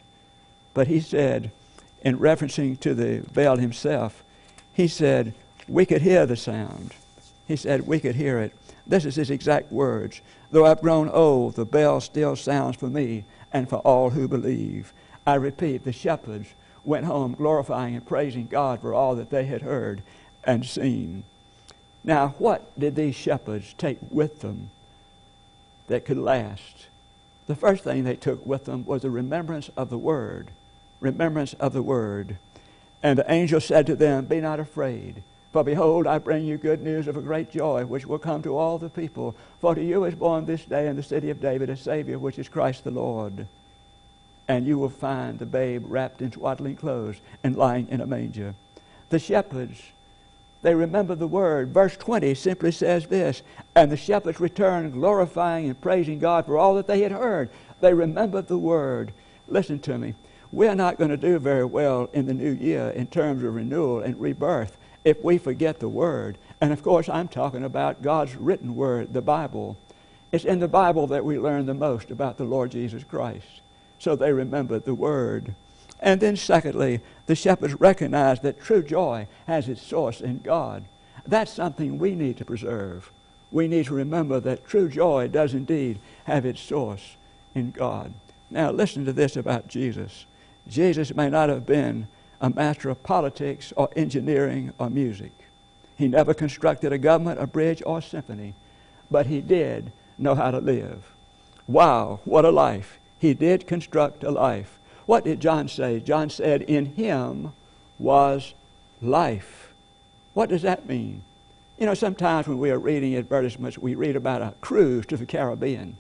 But 0.74 0.88
he 0.88 1.00
said, 1.00 1.52
in 2.02 2.20
referencing 2.20 2.80
to 2.82 2.94
the 2.94 3.26
bell 3.34 3.58
himself, 3.58 4.24
he 4.74 4.88
said, 4.88 5.34
We 5.68 5.86
could 5.86 6.02
hear 6.02 6.26
the 6.26 6.36
sound. 6.36 6.94
He 7.48 7.56
said, 7.56 7.88
We 7.88 8.00
could 8.00 8.16
hear 8.16 8.40
it. 8.40 8.54
This 8.86 9.06
is 9.06 9.16
his 9.16 9.32
exact 9.32 9.72
words. 9.72 10.22
Though 10.52 10.66
I've 10.66 10.82
grown 10.82 11.10
old, 11.10 11.56
the 11.56 11.66
bell 11.66 12.02
still 12.02 12.36
sounds 12.36 12.76
for 12.76 12.88
me 12.88 13.24
and 13.52 13.70
for 13.70 13.78
all 13.78 14.12
who 14.12 14.28
believe. 14.28 14.94
I 15.26 15.36
repeat, 15.36 15.84
the 15.84 15.94
shepherds 15.94 16.54
went 16.84 17.06
home 17.06 17.34
glorifying 17.34 17.96
and 17.96 18.06
praising 18.06 18.48
God 18.48 18.82
for 18.82 18.94
all 18.94 19.16
that 19.16 19.32
they 19.32 19.46
had 19.46 19.62
heard 19.62 20.04
and 20.44 20.66
seen. 20.66 21.24
Now, 22.06 22.36
what 22.38 22.80
did 22.80 22.96
these 22.96 23.16
shepherds 23.16 23.74
take 23.80 23.98
with 24.12 24.42
them 24.42 24.70
that 25.88 26.06
could 26.06 26.20
last? 26.20 26.86
The 27.48 27.56
first 27.56 27.84
thing 27.84 28.04
they 28.04 28.16
took 28.16 28.46
with 28.46 28.66
them 28.66 28.86
was 28.86 29.04
a 29.04 29.10
remembrance 29.10 29.72
of 29.76 29.90
the 29.90 29.98
Word. 29.98 30.52
Remembrance 31.00 31.56
of 31.56 31.74
the 31.74 31.82
Word. 31.82 32.38
And 33.02 33.18
the 33.18 33.32
angel 33.32 33.60
said 33.60 33.88
to 33.88 33.96
them, 33.96 34.26
Be 34.26 34.40
not 34.40 34.60
afraid. 34.60 35.24
For 35.52 35.64
behold, 35.64 36.06
I 36.06 36.20
bring 36.20 36.46
you 36.46 36.58
good 36.58 36.84
news 36.84 37.08
of 37.08 37.18
a 37.18 37.22
great 37.22 37.50
joy, 37.50 37.86
which 37.86 38.06
will 38.06 38.20
come 38.20 38.44
to 38.44 38.56
all 38.56 38.78
the 38.78 38.90
people. 38.90 39.36
For 39.60 39.74
to 39.74 39.84
you 39.84 40.04
is 40.04 40.14
born 40.14 40.46
this 40.46 40.66
day 40.66 40.88
in 40.88 40.96
the 40.96 41.04
city 41.04 41.32
of 41.32 41.42
David 41.42 41.72
a 41.72 41.78
Savior, 41.78 42.20
which 42.20 42.38
is 42.38 42.50
Christ 42.50 42.84
the 42.84 42.92
Lord. 42.92 43.48
And 44.48 44.68
you 44.68 44.78
will 44.78 44.90
find 44.90 45.40
the 45.40 45.46
babe 45.48 45.86
wrapped 45.88 46.22
in 46.22 46.32
swaddling 46.32 46.76
clothes 46.76 47.20
and 47.44 47.56
lying 47.56 47.88
in 47.90 48.02
a 48.02 48.06
manger. 48.06 48.54
The 49.10 49.18
shepherds, 49.18 49.82
they 50.66 50.76
remember 50.76 51.16
the 51.16 51.28
word. 51.28 51.74
Verse 51.74 51.96
20 51.96 52.34
simply 52.36 52.72
says 52.72 53.08
this 53.08 53.44
And 53.76 53.92
the 53.92 53.98
shepherds 53.98 54.40
returned, 54.40 54.94
glorifying 54.94 55.68
and 55.68 55.80
praising 55.80 56.20
God 56.20 56.46
for 56.46 56.58
all 56.58 56.76
that 56.76 56.88
they 56.88 57.02
had 57.02 57.12
heard. 57.12 57.50
They 57.82 57.94
remembered 57.94 58.48
the 58.48 58.58
word. 58.58 59.14
Listen 59.48 59.80
to 59.80 59.98
me 59.98 60.16
we're 60.56 60.76
not 60.76 60.98
going 60.98 61.10
to 61.10 61.18
do 61.18 61.38
very 61.38 61.66
well 61.66 62.10
in 62.14 62.28
the 62.28 62.34
new 62.34 62.54
year 62.54 62.90
in 62.92 63.08
terms 63.08 63.44
of 63.44 63.54
renewal 63.54 64.00
and 64.00 64.20
rebirth 64.20 64.78
if 65.04 65.22
we 65.22 65.38
forget 65.38 65.80
the 65.80 65.90
Word. 65.90 66.38
And 66.62 66.72
of 66.72 66.82
course, 66.82 67.10
I'm 67.10 67.28
talking 67.28 67.66
about 67.66 68.02
God's 68.02 68.36
written 68.36 68.74
Word, 68.74 69.14
the 69.14 69.22
Bible. 69.22 69.78
It's 70.32 70.46
in 70.46 70.60
the 70.60 70.70
Bible 70.70 71.08
that 71.08 71.26
we 71.26 71.38
learn 71.38 71.66
the 71.66 71.74
most 71.74 72.10
about 72.10 72.38
the 72.38 72.46
Lord 72.46 72.72
Jesus 72.72 73.04
Christ. 73.04 73.62
So 74.00 74.16
they 74.16 74.32
remembered 74.32 74.86
the 74.86 74.96
Word. 74.96 75.56
And 76.00 76.22
then, 76.22 76.36
secondly, 76.36 77.02
the 77.26 77.36
shepherds 77.36 77.74
recognized 77.76 78.44
that 78.44 78.62
true 78.62 78.84
joy 78.84 79.28
has 79.48 79.70
its 79.70 79.82
source 79.82 80.22
in 80.22 80.40
God. 80.40 80.86
That's 81.26 81.52
something 81.52 81.98
we 81.98 82.16
need 82.16 82.38
to 82.38 82.46
preserve. 82.46 83.12
We 83.52 83.68
need 83.68 83.86
to 83.86 83.94
remember 83.94 84.40
that 84.42 84.68
true 84.68 84.90
joy 84.90 85.30
does 85.30 85.54
indeed 85.54 86.00
have 86.26 86.46
its 86.46 86.62
source 86.62 87.16
in 87.54 87.72
God. 87.72 88.14
Now, 88.52 88.72
listen 88.72 89.06
to 89.06 89.14
this 89.14 89.36
about 89.36 89.68
Jesus. 89.68 90.26
Jesus 90.68 91.16
may 91.16 91.30
not 91.30 91.50
have 91.50 91.66
been 91.66 92.08
a 92.42 92.50
master 92.50 92.90
of 92.90 93.02
politics 93.04 93.74
or 93.76 93.90
engineering 93.96 94.74
or 94.78 94.90
music. 94.90 95.32
He 95.98 96.08
never 96.08 96.34
constructed 96.34 96.92
a 96.92 96.98
government, 96.98 97.42
a 97.42 97.48
bridge, 97.48 97.82
or 97.86 98.00
a 98.00 98.02
symphony, 98.02 98.54
but 99.10 99.28
he 99.28 99.42
did 99.42 99.92
know 100.18 100.36
how 100.36 100.52
to 100.52 100.60
live. 100.60 101.04
Wow, 101.68 102.20
what 102.26 102.46
a 102.46 102.52
life. 102.52 103.00
He 103.18 103.34
did 103.34 103.66
construct 103.66 104.24
a 104.24 104.32
life. 104.32 104.78
What 105.06 105.24
did 105.24 105.40
John 105.40 105.68
say? 105.68 106.00
John 106.00 106.30
said, 106.30 106.64
In 106.64 106.86
him 106.86 107.54
was 108.00 108.54
life. 109.02 109.74
What 110.34 110.50
does 110.50 110.64
that 110.64 110.88
mean? 110.88 111.22
You 111.80 111.86
know, 111.86 111.94
sometimes 111.94 112.48
when 112.48 112.58
we 112.58 112.72
are 112.72 112.80
reading 112.80 113.16
advertisements, 113.16 113.78
we 113.78 113.96
read 113.96 114.16
about 114.16 114.42
a 114.42 114.54
cruise 114.62 115.06
to 115.08 115.18
the 115.18 115.26
Caribbean. 115.26 115.98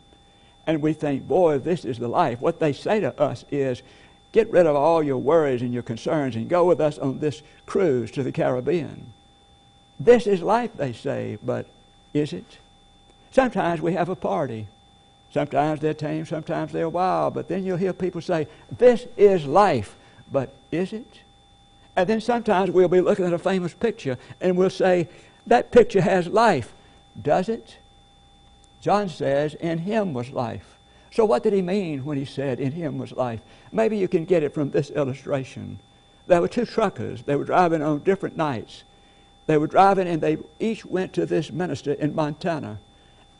And 0.68 0.82
we 0.82 0.94
think, 0.94 1.28
boy, 1.28 1.60
this 1.60 1.86
is 1.86 2.00
the 2.00 2.08
life. 2.08 2.42
What 2.42 2.60
they 2.60 2.74
say 2.74 3.00
to 3.02 3.20
us 3.20 3.46
is, 3.52 3.84
Get 4.36 4.52
rid 4.52 4.66
of 4.66 4.76
all 4.76 5.02
your 5.02 5.18
worries 5.18 5.62
and 5.62 5.74
your 5.74 5.82
concerns 5.82 6.36
and 6.36 6.50
go 6.50 6.66
with 6.66 6.82
us 6.82 6.98
on 6.98 7.20
this 7.20 7.42
cruise 7.66 8.12
to 8.12 8.22
the 8.22 8.34
Caribbean. 8.34 9.14
This 9.98 10.28
is 10.28 10.42
life, 10.42 10.72
they 10.76 10.92
say, 10.92 11.38
but 11.42 11.68
is 12.14 12.34
it? 12.34 12.58
Sometimes 13.32 13.80
we 13.80 13.94
have 13.94 14.10
a 14.10 14.16
party. 14.16 14.68
Sometimes 15.36 15.82
they're 15.82 15.94
tame, 15.94 16.26
sometimes 16.26 16.72
they're 16.72 16.88
wild, 16.88 17.34
but 17.34 17.50
then 17.50 17.66
you'll 17.66 17.76
hear 17.76 17.92
people 17.92 18.22
say, 18.22 18.48
This 18.72 19.06
is 19.18 19.46
life, 19.46 19.98
but 20.32 20.56
is 20.72 20.94
it? 20.94 21.20
And 21.98 22.08
then 22.08 22.22
sometimes 22.22 22.72
we'll 22.72 22.88
be 22.88 23.02
looking 23.02 23.26
at 23.26 23.34
a 23.34 23.38
famous 23.38 23.74
picture 23.74 24.18
and 24.40 24.56
we'll 24.56 24.70
say, 24.70 25.10
That 25.46 25.74
picture 25.74 26.00
has 26.00 26.28
life. 26.30 26.74
Does 27.22 27.50
it? 27.50 27.80
John 28.80 29.10
says, 29.10 29.56
In 29.56 29.80
him 29.80 30.14
was 30.14 30.30
life. 30.30 30.78
So, 31.12 31.26
what 31.26 31.44
did 31.44 31.52
he 31.52 31.62
mean 31.62 32.06
when 32.06 32.18
he 32.18 32.24
said, 32.24 32.62
In 32.62 32.72
him 32.72 32.98
was 32.98 33.12
life? 33.12 33.42
Maybe 33.74 33.98
you 33.98 34.08
can 34.08 34.24
get 34.24 34.42
it 34.42 34.54
from 34.54 34.72
this 34.72 34.90
illustration. 34.90 35.80
There 36.28 36.40
were 36.40 36.48
two 36.48 36.66
truckers. 36.66 37.24
They 37.24 37.36
were 37.36 37.44
driving 37.44 37.82
on 37.82 38.00
different 38.04 38.38
nights. 38.38 38.86
They 39.48 39.58
were 39.58 39.68
driving 39.68 40.08
and 40.08 40.22
they 40.22 40.38
each 40.62 40.86
went 40.86 41.12
to 41.16 41.26
this 41.26 41.52
minister 41.52 41.92
in 41.92 42.16
Montana 42.16 42.80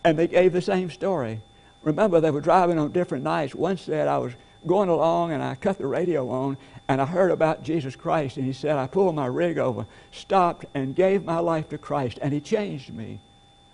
and 0.04 0.20
they 0.20 0.28
gave 0.28 0.52
the 0.52 0.62
same 0.62 0.90
story. 0.90 1.40
Remember, 1.86 2.20
they 2.20 2.32
were 2.32 2.42
driving 2.42 2.80
on 2.80 2.92
different 2.92 3.24
nights. 3.24 3.56
One 3.56 3.78
said, 3.78 4.08
I 4.08 4.18
was 4.18 4.34
going 4.66 4.90
along 4.90 5.32
and 5.32 5.44
I 5.44 5.54
cut 5.54 5.78
the 5.78 5.86
radio 5.86 6.28
on 6.30 6.58
and 6.88 7.00
I 7.00 7.06
heard 7.06 7.30
about 7.32 7.64
Jesus 7.64 7.96
Christ. 7.96 8.38
And 8.38 8.46
he 8.46 8.54
said, 8.54 8.76
I 8.76 8.88
pulled 8.88 9.16
my 9.16 9.28
rig 9.28 9.60
over, 9.60 9.86
stopped, 10.12 10.66
and 10.74 10.96
gave 10.96 11.24
my 11.24 11.40
life 11.40 11.70
to 11.70 11.78
Christ, 11.78 12.20
and 12.22 12.34
he 12.34 12.42
changed 12.42 12.94
me. 12.94 13.20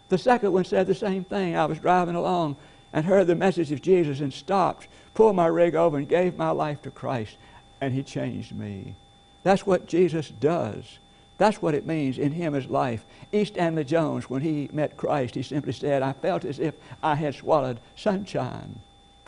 The 0.09 0.17
second 0.17 0.51
one 0.51 0.65
said 0.65 0.87
the 0.87 0.93
same 0.93 1.23
thing. 1.23 1.55
I 1.55 1.65
was 1.65 1.79
driving 1.79 2.15
along 2.15 2.57
and 2.91 3.05
heard 3.05 3.27
the 3.27 3.35
message 3.35 3.71
of 3.71 3.81
Jesus 3.81 4.19
and 4.19 4.33
stopped, 4.33 4.87
pulled 5.13 5.37
my 5.37 5.47
rig 5.47 5.73
over, 5.73 5.97
and 5.97 6.07
gave 6.07 6.37
my 6.37 6.51
life 6.51 6.81
to 6.81 6.91
Christ, 6.91 7.37
and 7.79 7.93
He 7.93 8.03
changed 8.03 8.53
me. 8.53 8.95
That's 9.43 9.65
what 9.65 9.87
Jesus 9.87 10.29
does. 10.29 10.99
That's 11.41 11.59
what 11.59 11.73
it 11.73 11.87
means 11.87 12.19
in 12.19 12.33
Him 12.33 12.53
is 12.53 12.67
life. 12.67 13.03
E. 13.31 13.45
Stanley 13.45 13.83
Jones, 13.83 14.29
when 14.29 14.43
he 14.43 14.69
met 14.71 14.95
Christ, 14.95 15.33
he 15.33 15.41
simply 15.41 15.73
said, 15.73 16.03
I 16.03 16.13
felt 16.13 16.45
as 16.45 16.59
if 16.59 16.75
I 17.01 17.15
had 17.15 17.33
swallowed 17.33 17.79
sunshine. 17.95 18.79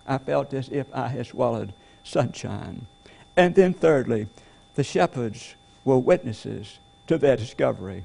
I 0.06 0.20
felt 0.20 0.54
as 0.54 0.70
if 0.70 0.86
I 0.94 1.08
had 1.08 1.26
swallowed 1.26 1.74
sunshine. 2.04 2.86
And 3.36 3.56
then, 3.56 3.74
thirdly, 3.74 4.28
the 4.76 4.84
shepherds 4.84 5.56
were 5.84 5.98
witnesses 5.98 6.78
to 7.08 7.18
their 7.18 7.36
discovery. 7.36 8.04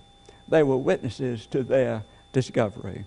They 0.48 0.62
were 0.62 0.78
witnesses 0.78 1.44
to 1.48 1.62
their 1.62 2.02
discovery. 2.32 3.04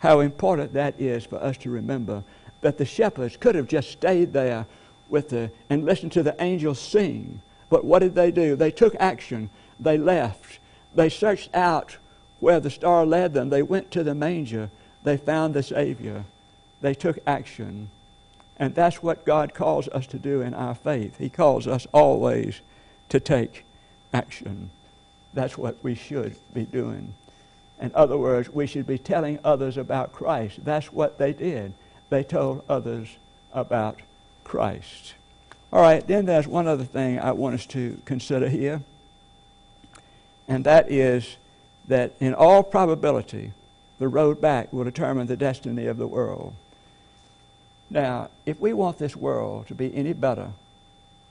How 0.00 0.20
important 0.20 0.74
that 0.74 1.00
is 1.00 1.24
for 1.24 1.42
us 1.42 1.56
to 1.58 1.70
remember 1.70 2.24
that 2.60 2.76
the 2.76 2.84
shepherds 2.84 3.38
could 3.38 3.54
have 3.54 3.68
just 3.68 3.90
stayed 3.90 4.34
there 4.34 4.66
with 5.08 5.30
the, 5.30 5.50
and 5.70 5.86
listened 5.86 6.12
to 6.12 6.22
the 6.22 6.36
angels 6.42 6.78
sing. 6.78 7.40
But 7.70 7.86
what 7.86 8.00
did 8.00 8.14
they 8.14 8.30
do? 8.30 8.54
They 8.54 8.70
took 8.70 8.94
action. 9.00 9.48
They 9.82 9.98
left. 9.98 10.58
They 10.94 11.08
searched 11.08 11.54
out 11.54 11.96
where 12.40 12.60
the 12.60 12.70
star 12.70 13.06
led 13.06 13.34
them. 13.34 13.50
They 13.50 13.62
went 13.62 13.90
to 13.92 14.02
the 14.02 14.14
manger. 14.14 14.70
They 15.04 15.16
found 15.16 15.54
the 15.54 15.62
Savior. 15.62 16.24
They 16.80 16.94
took 16.94 17.18
action. 17.26 17.90
And 18.56 18.74
that's 18.74 19.02
what 19.02 19.24
God 19.24 19.54
calls 19.54 19.88
us 19.88 20.06
to 20.08 20.18
do 20.18 20.40
in 20.40 20.54
our 20.54 20.74
faith. 20.74 21.18
He 21.18 21.28
calls 21.28 21.66
us 21.66 21.86
always 21.92 22.60
to 23.08 23.20
take 23.20 23.64
action. 24.12 24.70
That's 25.34 25.56
what 25.56 25.82
we 25.82 25.94
should 25.94 26.36
be 26.52 26.64
doing. 26.64 27.14
In 27.80 27.90
other 27.94 28.16
words, 28.16 28.48
we 28.48 28.66
should 28.66 28.86
be 28.86 28.98
telling 28.98 29.38
others 29.42 29.76
about 29.76 30.12
Christ. 30.12 30.64
That's 30.64 30.92
what 30.92 31.18
they 31.18 31.32
did. 31.32 31.72
They 32.10 32.22
told 32.22 32.64
others 32.68 33.16
about 33.52 34.00
Christ. 34.44 35.14
All 35.72 35.80
right, 35.80 36.06
then 36.06 36.26
there's 36.26 36.46
one 36.46 36.68
other 36.68 36.84
thing 36.84 37.18
I 37.18 37.32
want 37.32 37.54
us 37.54 37.66
to 37.66 38.00
consider 38.04 38.48
here, 38.48 38.82
and 40.52 40.64
that 40.64 40.92
is 40.92 41.38
that 41.88 42.12
in 42.20 42.34
all 42.34 42.62
probability, 42.62 43.52
the 43.98 44.06
road 44.06 44.38
back 44.38 44.70
will 44.70 44.84
determine 44.84 45.26
the 45.26 45.36
destiny 45.36 45.86
of 45.86 45.96
the 45.96 46.06
world. 46.06 46.52
Now, 47.88 48.28
if 48.44 48.60
we 48.60 48.74
want 48.74 48.98
this 48.98 49.16
world 49.16 49.68
to 49.68 49.74
be 49.74 49.94
any 49.94 50.12
better 50.12 50.52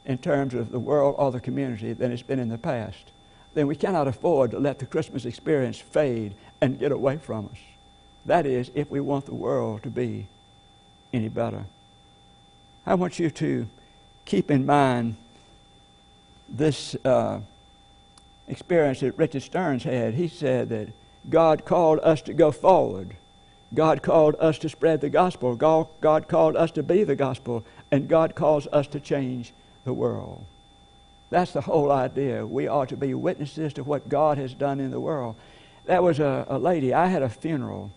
in 0.07 0.17
terms 0.17 0.55
of 0.55 0.71
the 0.71 0.79
world 0.79 1.13
or 1.19 1.31
the 1.31 1.39
community 1.39 1.93
than 1.93 2.11
it's 2.11 2.23
been 2.23 2.39
in 2.39 2.49
the 2.49 2.57
past, 2.57 3.11
then 3.53 3.67
we 3.67 3.75
cannot 3.75 4.07
afford 4.07 4.49
to 4.51 4.59
let 4.59 4.79
the 4.79 4.87
Christmas 4.87 5.25
experience 5.25 5.77
fade 5.77 6.33
and 6.59 6.79
get 6.79 6.91
away 6.91 7.17
from 7.17 7.45
us. 7.45 7.59
That 8.25 8.47
is, 8.47 8.71
if 8.73 8.89
we 8.89 9.01
want 9.01 9.27
the 9.27 9.35
world 9.35 9.83
to 9.83 9.91
be 9.91 10.25
any 11.13 11.29
better. 11.29 11.65
I 12.87 12.95
want 12.95 13.19
you 13.19 13.29
to 13.29 13.67
keep 14.25 14.49
in 14.49 14.65
mind 14.65 15.15
this 16.49 16.95
uh, 17.05 17.41
experience 18.51 18.99
that 18.99 19.17
Richard 19.17 19.41
Stearns 19.41 19.83
had. 19.83 20.13
He 20.13 20.27
said 20.27 20.69
that 20.69 20.89
God 21.29 21.65
called 21.65 21.99
us 22.03 22.21
to 22.23 22.33
go 22.33 22.51
forward. 22.51 23.15
God 23.73 24.03
called 24.03 24.35
us 24.39 24.57
to 24.59 24.69
spread 24.69 24.99
the 24.99 25.09
gospel. 25.09 25.55
God, 25.55 25.87
God 26.01 26.27
called 26.27 26.57
us 26.57 26.71
to 26.71 26.83
be 26.83 27.03
the 27.03 27.15
gospel. 27.15 27.63
And 27.89 28.09
God 28.09 28.35
calls 28.35 28.67
us 28.67 28.87
to 28.87 28.99
change 28.99 29.53
the 29.85 29.93
world. 29.93 30.45
That's 31.29 31.53
the 31.53 31.61
whole 31.61 31.91
idea. 31.91 32.45
We 32.45 32.67
are 32.67 32.85
to 32.87 32.97
be 32.97 33.13
witnesses 33.13 33.71
to 33.73 33.83
what 33.83 34.09
God 34.09 34.37
has 34.37 34.53
done 34.53 34.81
in 34.81 34.91
the 34.91 34.99
world. 34.99 35.37
That 35.85 36.03
was 36.03 36.19
a, 36.19 36.45
a 36.49 36.59
lady, 36.59 36.93
I 36.93 37.07
had 37.07 37.21
a 37.21 37.29
funeral 37.29 37.91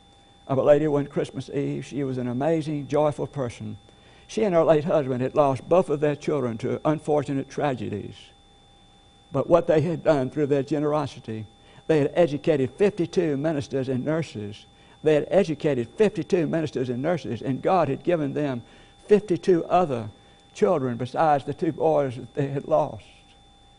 of 0.47 0.59
a 0.59 0.63
lady 0.63 0.87
one 0.87 1.07
Christmas 1.07 1.51
Eve. 1.51 1.85
She 1.85 2.05
was 2.05 2.19
an 2.19 2.29
amazing, 2.29 2.87
joyful 2.87 3.27
person. 3.27 3.77
She 4.29 4.45
and 4.45 4.55
her 4.55 4.65
late 4.65 4.85
husband 4.85 5.21
had 5.21 5.35
lost 5.35 5.69
both 5.69 5.91
of 5.91 6.01
their 6.01 6.17
children 6.17 6.59
to 6.59 6.81
unfortunate 6.85 7.51
tragedies. 7.51 8.15
But 9.35 9.51
what 9.51 9.67
they 9.67 9.81
had 9.81 10.05
done 10.05 10.31
through 10.31 10.47
their 10.47 10.63
generosity, 10.63 11.45
they 11.89 11.99
had 11.99 12.13
educated 12.15 12.71
52 12.79 13.37
ministers 13.37 13.89
and 13.89 14.05
nurses. 14.05 14.65
They 15.03 15.15
had 15.15 15.27
educated 15.29 15.89
52 15.97 16.47
ministers 16.47 16.89
and 16.89 17.03
nurses, 17.03 17.43
and 17.43 17.61
God 17.61 17.89
had 17.89 18.05
given 18.05 18.33
them 18.33 18.63
52 19.09 19.65
other 19.65 20.09
children 20.55 20.97
besides 20.97 21.45
the 21.45 21.53
two 21.53 21.73
boys 21.73 22.15
that 22.15 22.33
they 22.37 22.47
had 22.47 22.69
lost. 22.69 23.07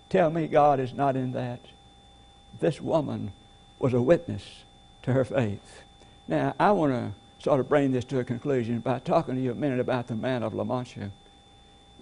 Tell 0.09 0.29
me 0.29 0.47
God 0.47 0.81
is 0.81 0.93
not 0.93 1.15
in 1.15 1.31
that. 1.31 1.61
This 2.59 2.81
woman 2.81 3.31
was 3.79 3.93
a 3.93 4.01
witness 4.01 4.65
to 5.03 5.13
her 5.13 5.23
faith. 5.23 5.83
Now, 6.27 6.53
I 6.59 6.73
want 6.73 6.91
to 6.91 7.13
sort 7.41 7.61
of 7.61 7.69
bring 7.69 7.93
this 7.93 8.03
to 8.05 8.19
a 8.19 8.25
conclusion 8.25 8.79
by 8.79 8.99
talking 8.99 9.35
to 9.35 9.41
you 9.41 9.51
a 9.51 9.55
minute 9.55 9.79
about 9.79 10.07
the 10.07 10.15
man 10.15 10.43
of 10.43 10.53
La 10.53 10.65
Mancha. 10.65 11.11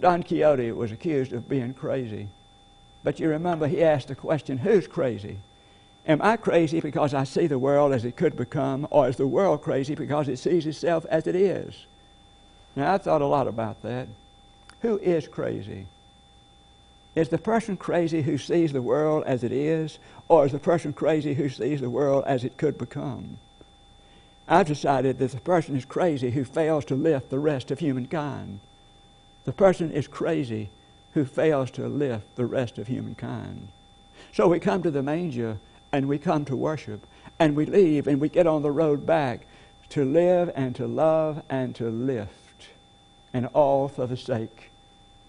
Don 0.00 0.24
Quixote 0.24 0.72
was 0.72 0.90
accused 0.90 1.32
of 1.32 1.48
being 1.48 1.72
crazy. 1.72 2.26
But 3.04 3.20
you 3.20 3.28
remember 3.28 3.68
he 3.68 3.84
asked 3.84 4.08
the 4.08 4.14
question, 4.14 4.58
who's 4.58 4.88
crazy? 4.88 5.36
Am 6.06 6.20
I 6.22 6.36
crazy 6.36 6.80
because 6.80 7.14
I 7.14 7.24
see 7.24 7.46
the 7.46 7.58
world 7.58 7.92
as 7.92 8.04
it 8.04 8.16
could 8.16 8.36
become, 8.36 8.88
or 8.90 9.08
is 9.08 9.16
the 9.16 9.26
world 9.26 9.62
crazy 9.62 9.94
because 9.94 10.26
it 10.28 10.38
sees 10.38 10.66
itself 10.66 11.06
as 11.10 11.26
it 11.26 11.36
is? 11.36 11.86
Now, 12.74 12.92
I've 12.92 13.02
thought 13.02 13.22
a 13.22 13.26
lot 13.26 13.46
about 13.46 13.82
that. 13.82 14.08
Who 14.80 14.98
is 14.98 15.28
crazy? 15.28 15.86
Is 17.14 17.28
the 17.28 17.38
person 17.38 17.76
crazy 17.76 18.22
who 18.22 18.38
sees 18.38 18.72
the 18.72 18.82
world 18.82 19.22
as 19.26 19.44
it 19.44 19.52
is, 19.52 19.98
or 20.28 20.44
is 20.44 20.52
the 20.52 20.58
person 20.58 20.92
crazy 20.92 21.34
who 21.34 21.48
sees 21.48 21.80
the 21.80 21.90
world 21.90 22.24
as 22.26 22.42
it 22.42 22.56
could 22.56 22.76
become? 22.76 23.38
I've 24.48 24.66
decided 24.66 25.18
that 25.18 25.30
the 25.30 25.40
person 25.40 25.76
is 25.76 25.84
crazy 25.84 26.30
who 26.30 26.44
fails 26.44 26.84
to 26.86 26.94
lift 26.94 27.30
the 27.30 27.38
rest 27.38 27.70
of 27.70 27.78
humankind. 27.78 28.60
The 29.44 29.52
person 29.52 29.90
is 29.90 30.08
crazy 30.08 30.70
who 31.14 31.24
fails 31.24 31.70
to 31.72 31.88
lift 31.88 32.36
the 32.36 32.46
rest 32.46 32.78
of 32.78 32.88
humankind. 32.88 33.68
So 34.32 34.48
we 34.48 34.60
come 34.60 34.82
to 34.82 34.90
the 34.90 35.02
manger 35.02 35.58
and 35.92 36.08
we 36.08 36.18
come 36.18 36.44
to 36.46 36.56
worship 36.56 37.06
and 37.38 37.56
we 37.56 37.66
leave 37.66 38.06
and 38.06 38.20
we 38.20 38.28
get 38.28 38.46
on 38.46 38.62
the 38.62 38.70
road 38.70 39.06
back 39.06 39.46
to 39.90 40.04
live 40.04 40.50
and 40.54 40.74
to 40.76 40.86
love 40.86 41.42
and 41.48 41.74
to 41.76 41.88
lift, 41.88 42.68
and 43.32 43.46
all 43.54 43.88
for 43.88 44.06
the 44.06 44.16
sake 44.16 44.70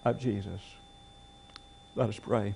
of 0.04 0.18
Jesus. 0.18 0.60
Let 1.94 2.08
us 2.08 2.18
pray. 2.18 2.54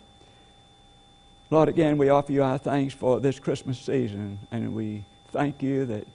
Lord, 1.51 1.69
again, 1.69 1.99
we 1.99 2.09
offer 2.09 2.33
you 2.33 2.43
our 2.43 2.59
thanks 2.59 2.95
for 2.95 3.21
this 3.21 3.39
Christmas 3.39 3.79
season, 3.79 4.41
and 4.51 4.75
we 4.75 5.05
thank 5.29 5.63
you 5.63 5.85
that 5.87 6.07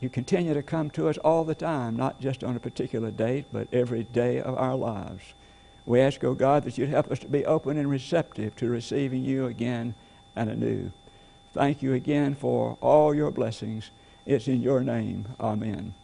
you 0.00 0.08
continue 0.08 0.54
to 0.54 0.62
come 0.62 0.90
to 0.90 1.08
us 1.08 1.18
all 1.18 1.44
the 1.44 1.54
time, 1.54 1.96
not 1.96 2.20
just 2.20 2.44
on 2.44 2.56
a 2.56 2.60
particular 2.60 3.10
date, 3.10 3.46
but 3.52 3.68
every 3.72 4.04
day 4.04 4.40
of 4.40 4.56
our 4.56 4.76
lives. 4.76 5.34
We 5.88 6.02
ask, 6.02 6.22
O 6.22 6.28
oh 6.28 6.34
God, 6.34 6.64
that 6.64 6.76
you'd 6.76 6.90
help 6.90 7.10
us 7.10 7.18
to 7.20 7.28
be 7.28 7.46
open 7.46 7.78
and 7.78 7.88
receptive 7.88 8.54
to 8.56 8.68
receiving 8.68 9.24
you 9.24 9.46
again 9.46 9.94
and 10.36 10.50
anew. 10.50 10.92
Thank 11.54 11.82
you 11.82 11.94
again 11.94 12.34
for 12.34 12.76
all 12.82 13.14
your 13.14 13.30
blessings. 13.30 13.90
It's 14.26 14.48
in 14.48 14.60
your 14.60 14.82
name. 14.82 15.34
Amen. 15.40 15.94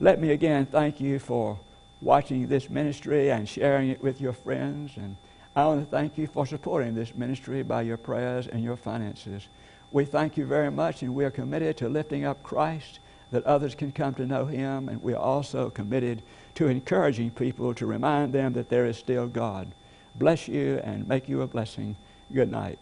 Let 0.00 0.20
me 0.20 0.32
again 0.32 0.66
thank 0.66 1.00
you 1.00 1.20
for 1.20 1.60
watching 2.00 2.48
this 2.48 2.68
ministry 2.68 3.30
and 3.30 3.48
sharing 3.48 3.90
it 3.90 4.02
with 4.02 4.20
your 4.20 4.32
friends 4.32 4.96
and 4.96 5.16
I 5.54 5.64
want 5.66 5.80
to 5.80 5.86
thank 5.86 6.18
you 6.18 6.26
for 6.26 6.44
supporting 6.44 6.94
this 6.94 7.14
ministry 7.14 7.62
by 7.62 7.82
your 7.82 7.96
prayers 7.96 8.48
and 8.48 8.62
your 8.62 8.76
finances. 8.76 9.46
We 9.92 10.04
thank 10.04 10.36
you 10.36 10.44
very 10.44 10.70
much, 10.70 11.02
and 11.02 11.14
we 11.14 11.24
are 11.24 11.30
committed 11.30 11.78
to 11.78 11.88
lifting 11.88 12.26
up 12.26 12.42
Christ 12.42 12.98
that 13.30 13.44
others 13.44 13.74
can 13.74 13.92
come 13.92 14.14
to 14.14 14.26
know 14.26 14.46
him, 14.46 14.88
and 14.88 15.02
we 15.02 15.12
are 15.12 15.22
also 15.22 15.70
committed 15.70 16.22
to 16.54 16.68
encouraging 16.68 17.30
people 17.30 17.74
to 17.74 17.86
remind 17.86 18.32
them 18.32 18.52
that 18.54 18.68
there 18.68 18.86
is 18.86 18.96
still 18.96 19.26
God. 19.26 19.72
Bless 20.14 20.48
you 20.48 20.80
and 20.84 21.06
make 21.08 21.28
you 21.28 21.42
a 21.42 21.46
blessing. 21.46 21.96
Good 22.32 22.50
night. 22.50 22.78